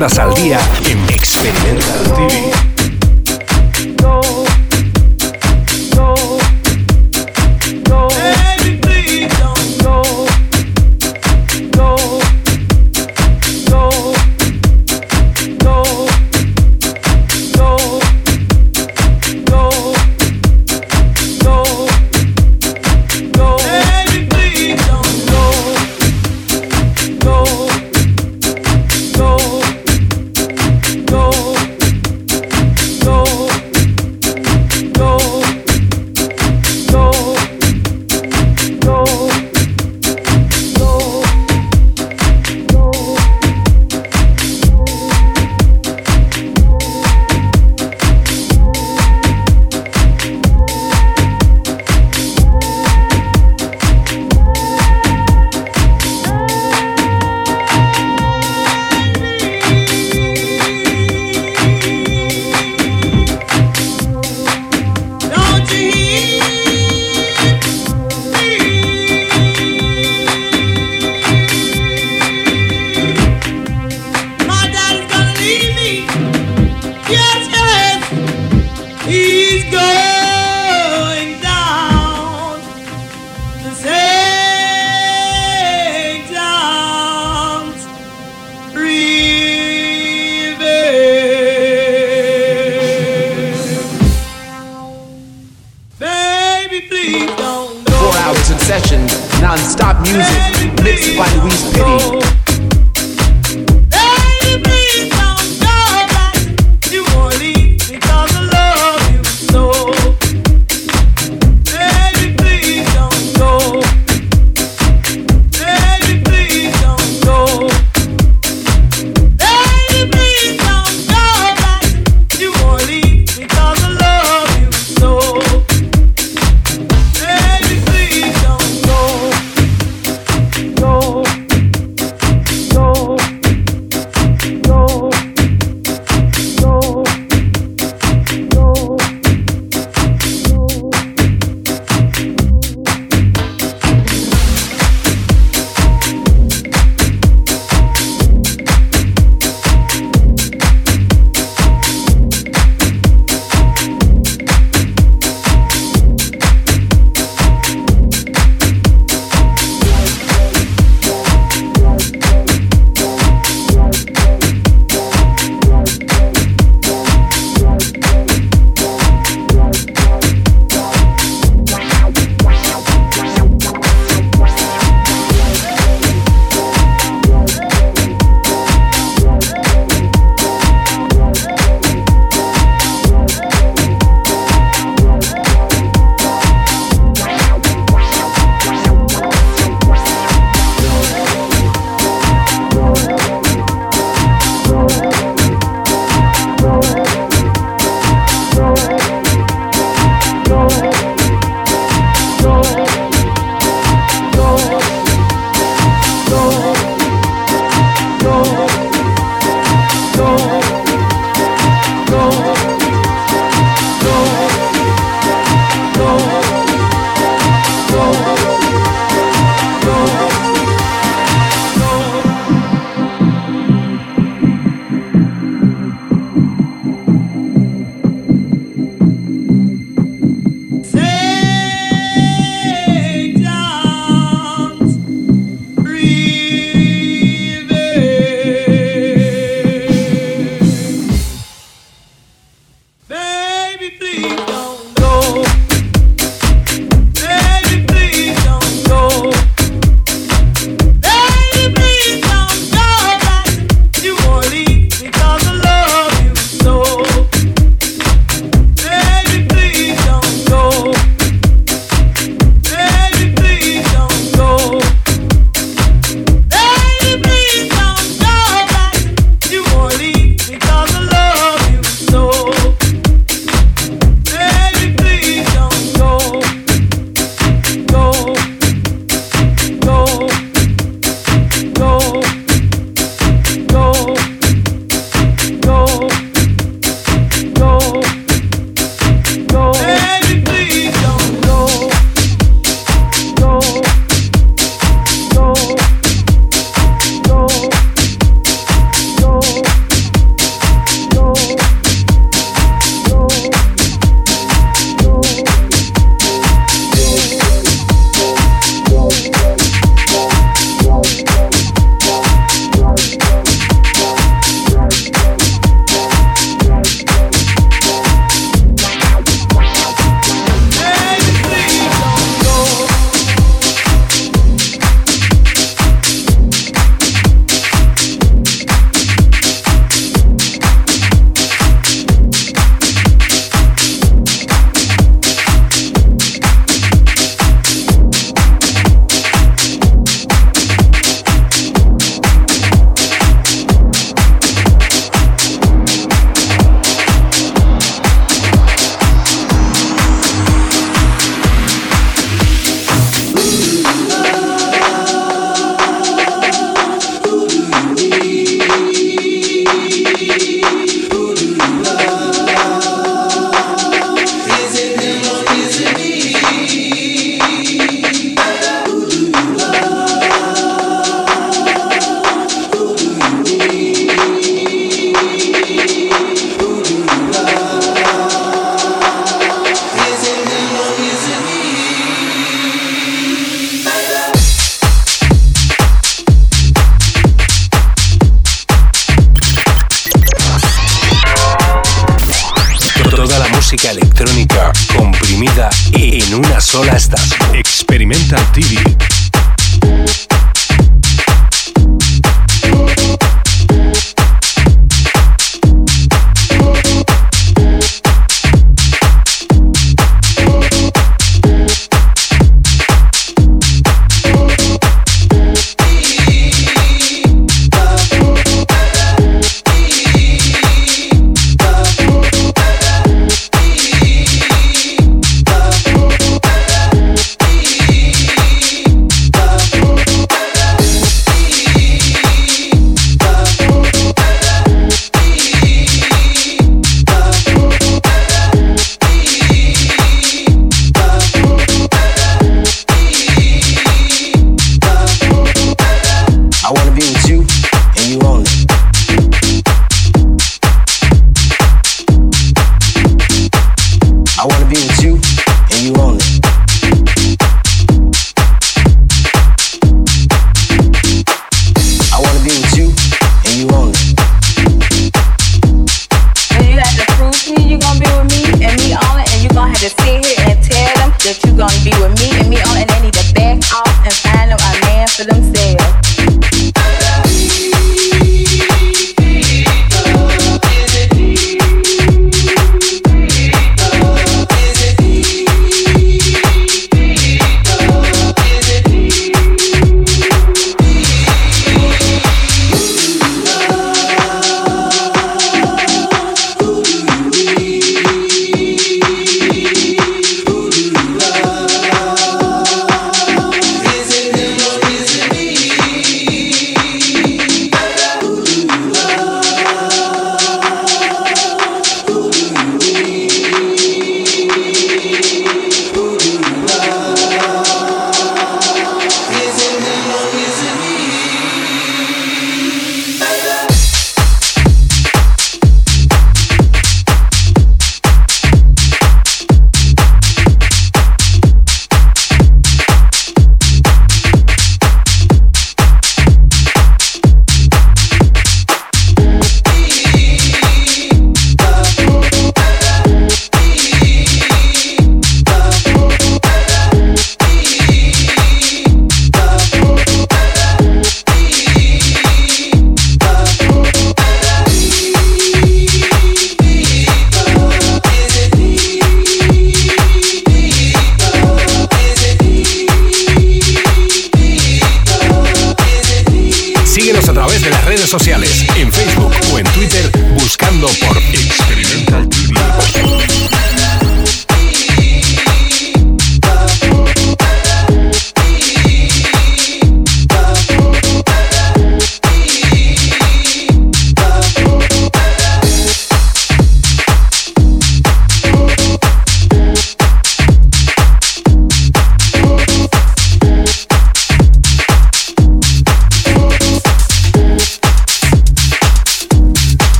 [0.00, 0.59] Horas al día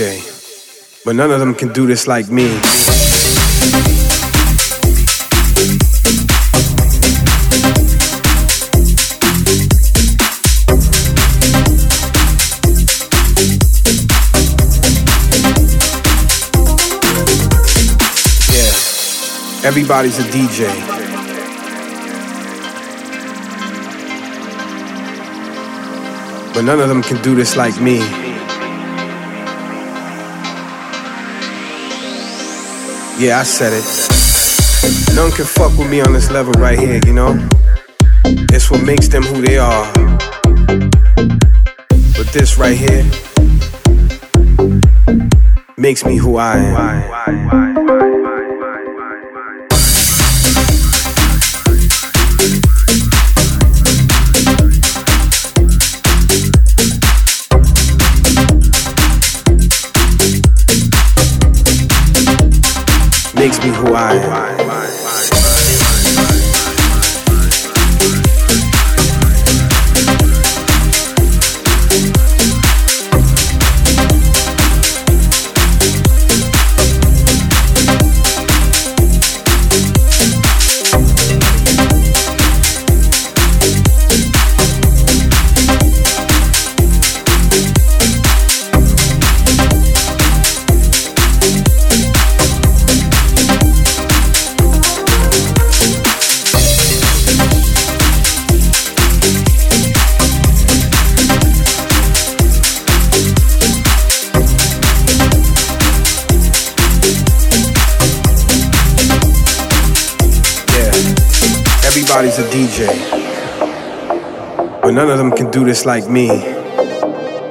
[0.00, 2.46] But none of them can do this like me.
[18.48, 20.64] Yeah, everybody's a DJ.
[26.54, 28.19] But none of them can do this like me.
[33.20, 33.84] Yeah, I said it.
[35.14, 37.36] None can fuck with me on this level right here, you know?
[38.24, 39.92] It's what makes them who they are.
[42.16, 43.04] But this right here
[45.76, 47.99] makes me who I am.
[63.92, 64.39] Makes
[114.82, 116.28] But none of them can do this like me.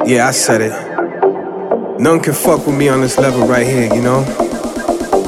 [0.05, 1.99] Yeah, I said it.
[1.99, 4.23] None can fuck with me on this level right here, you know?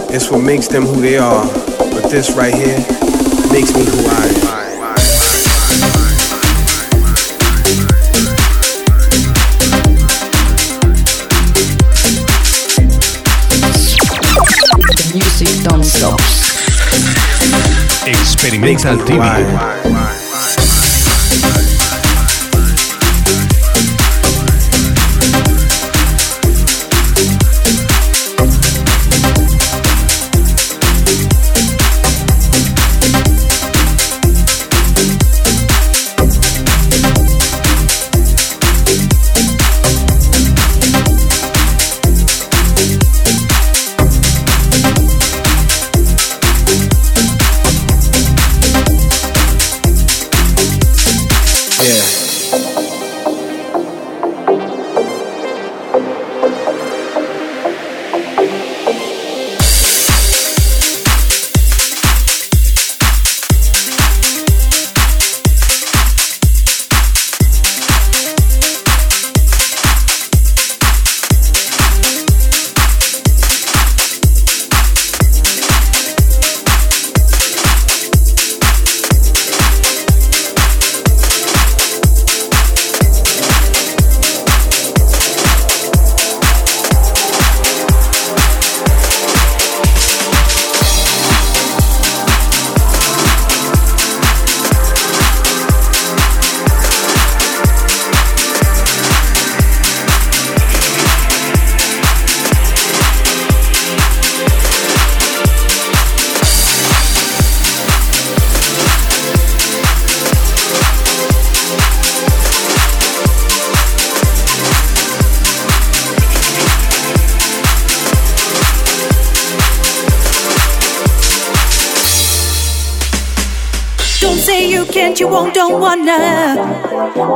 [0.09, 1.45] It's what makes them who they are.
[1.45, 2.77] But this right here
[3.51, 4.50] makes me who I am.
[18.43, 20.00] Experimenta al TV.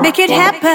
[0.06, 0.75] make it happen.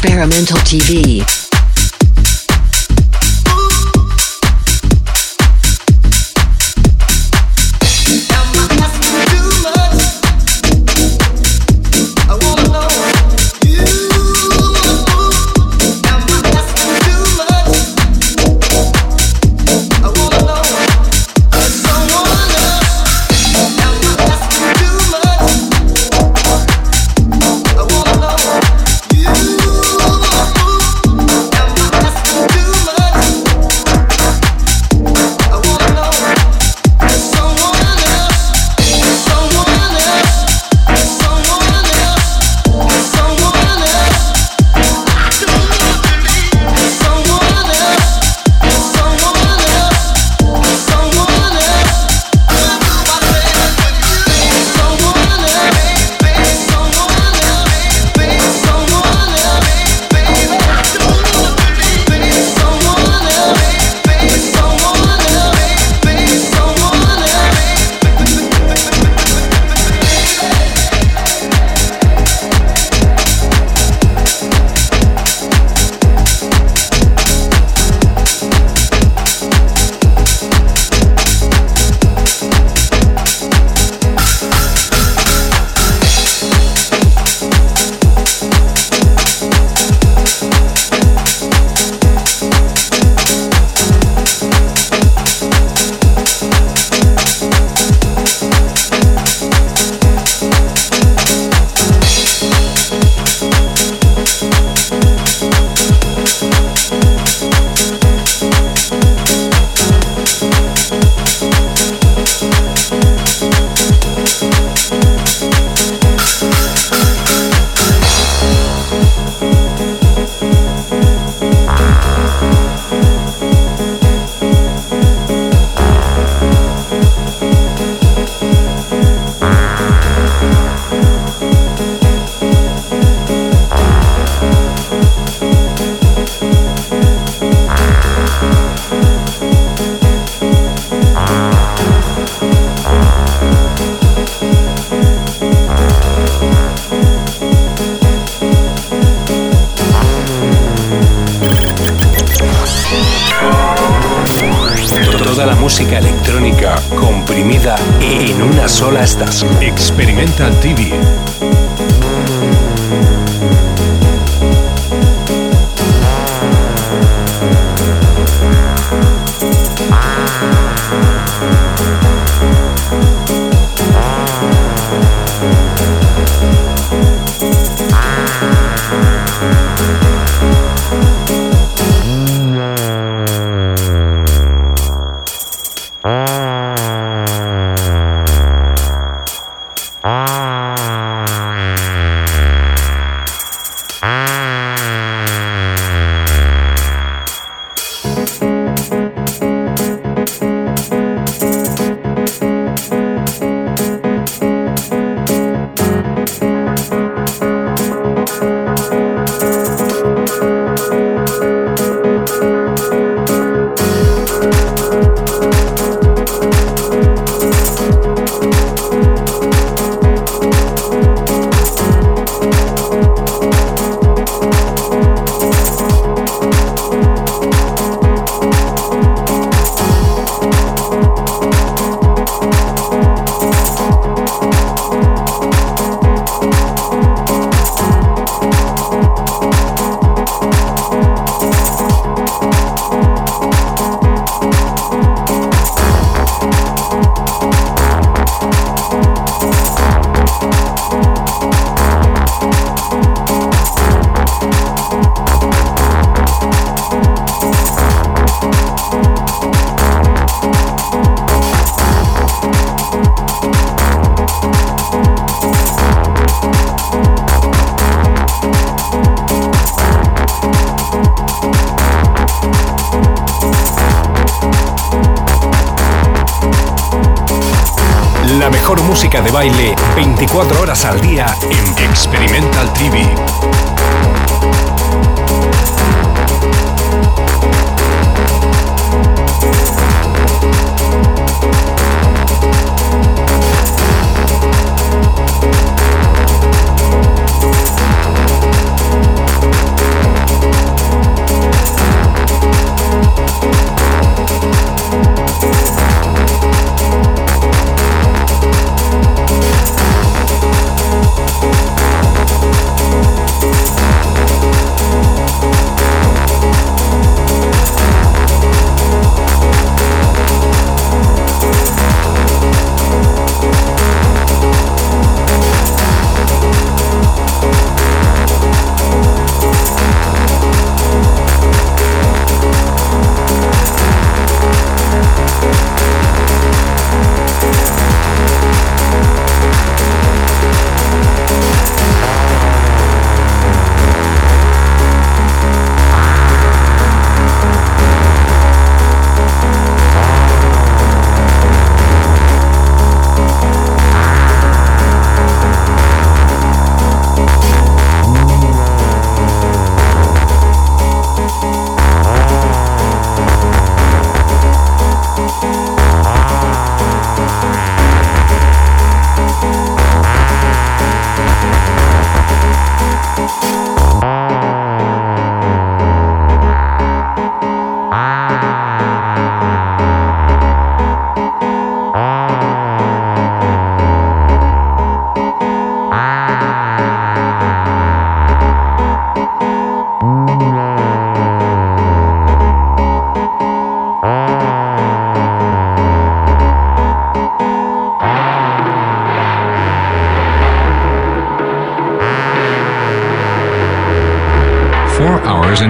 [0.00, 1.37] Experimental TV.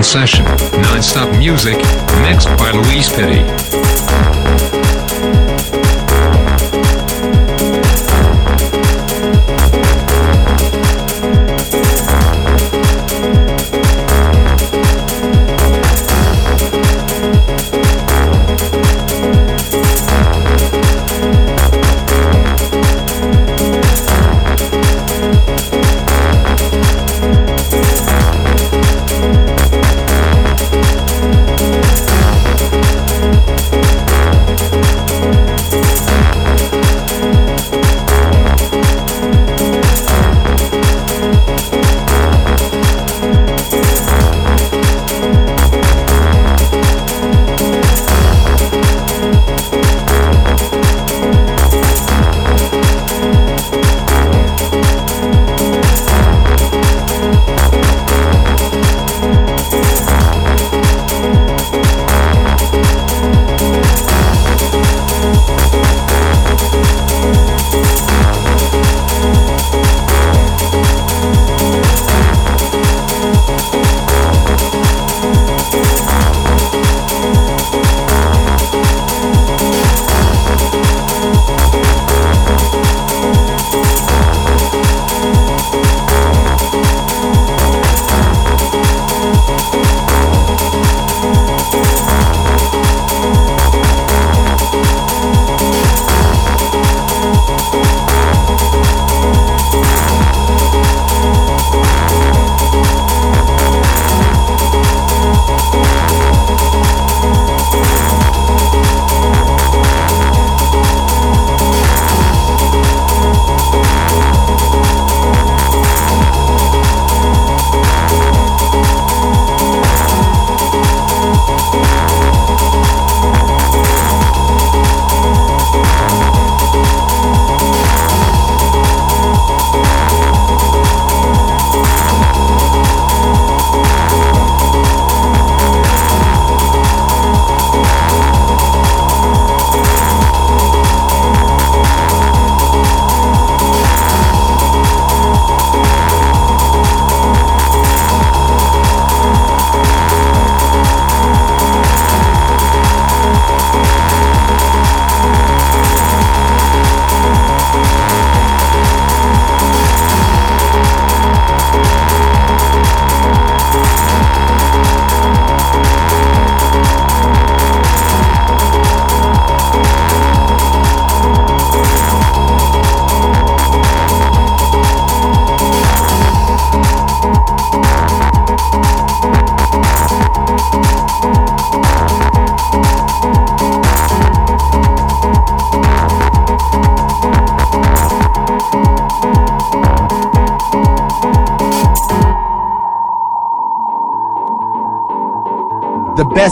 [0.09, 0.45] Session,
[0.81, 1.78] non-stop music,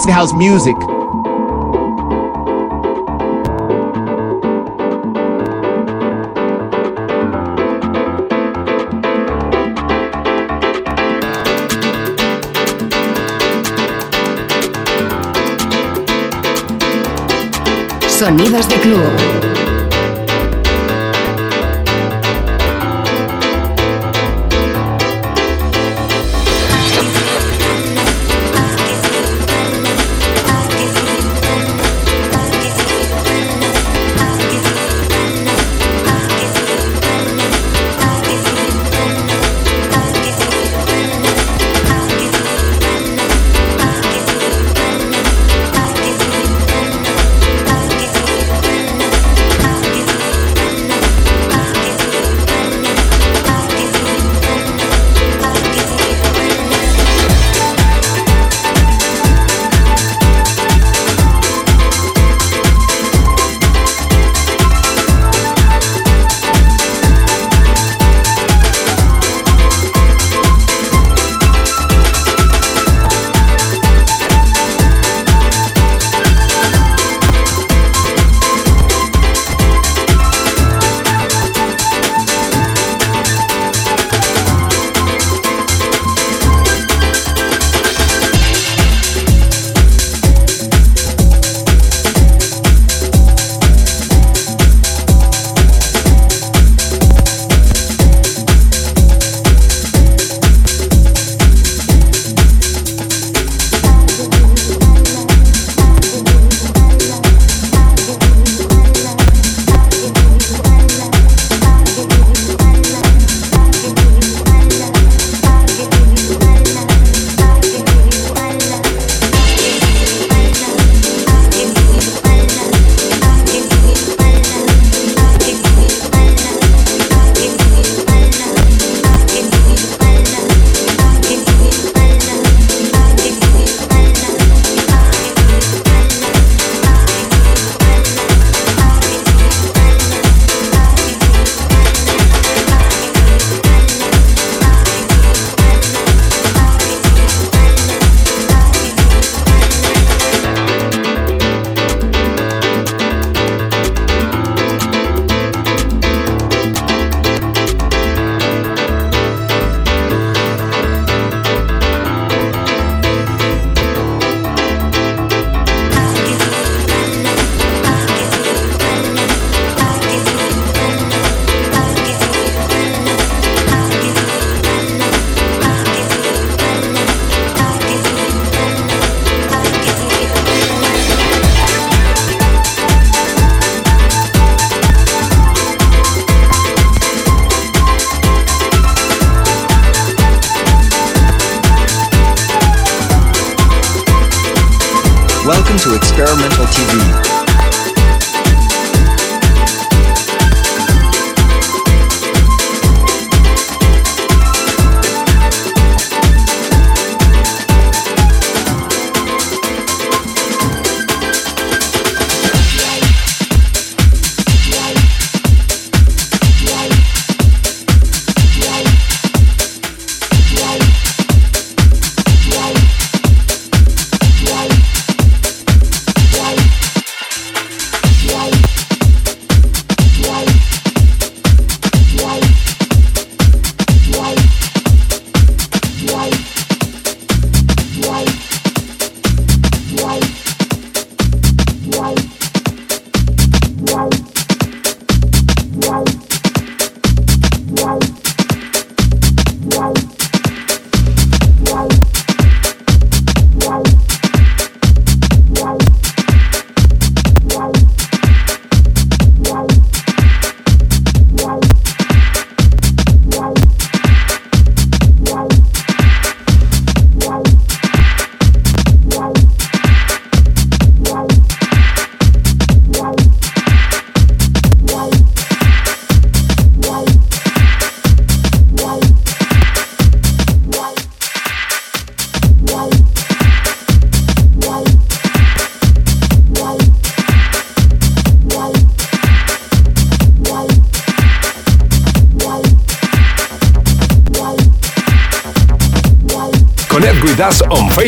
[0.08, 0.76] House music.
[18.08, 19.65] Sonidos de club.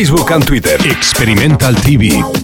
[0.09, 0.75] Facebook and Twitter.
[0.89, 2.38] Experimental TV.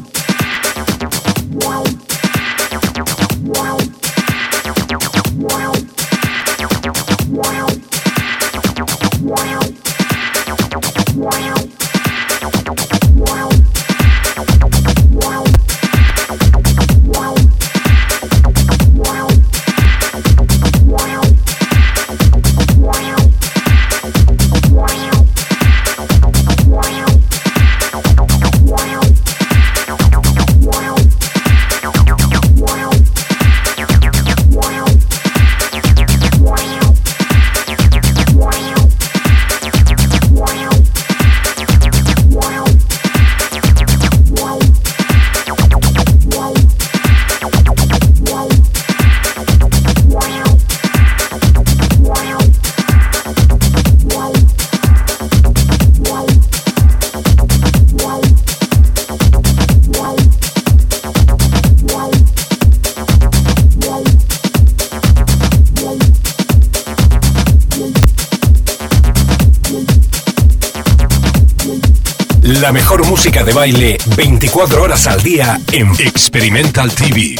[73.43, 77.35] De baile 24 horas al día en Experimental TV.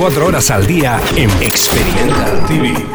[0.00, 2.89] 24 horas al día en Experimental TV.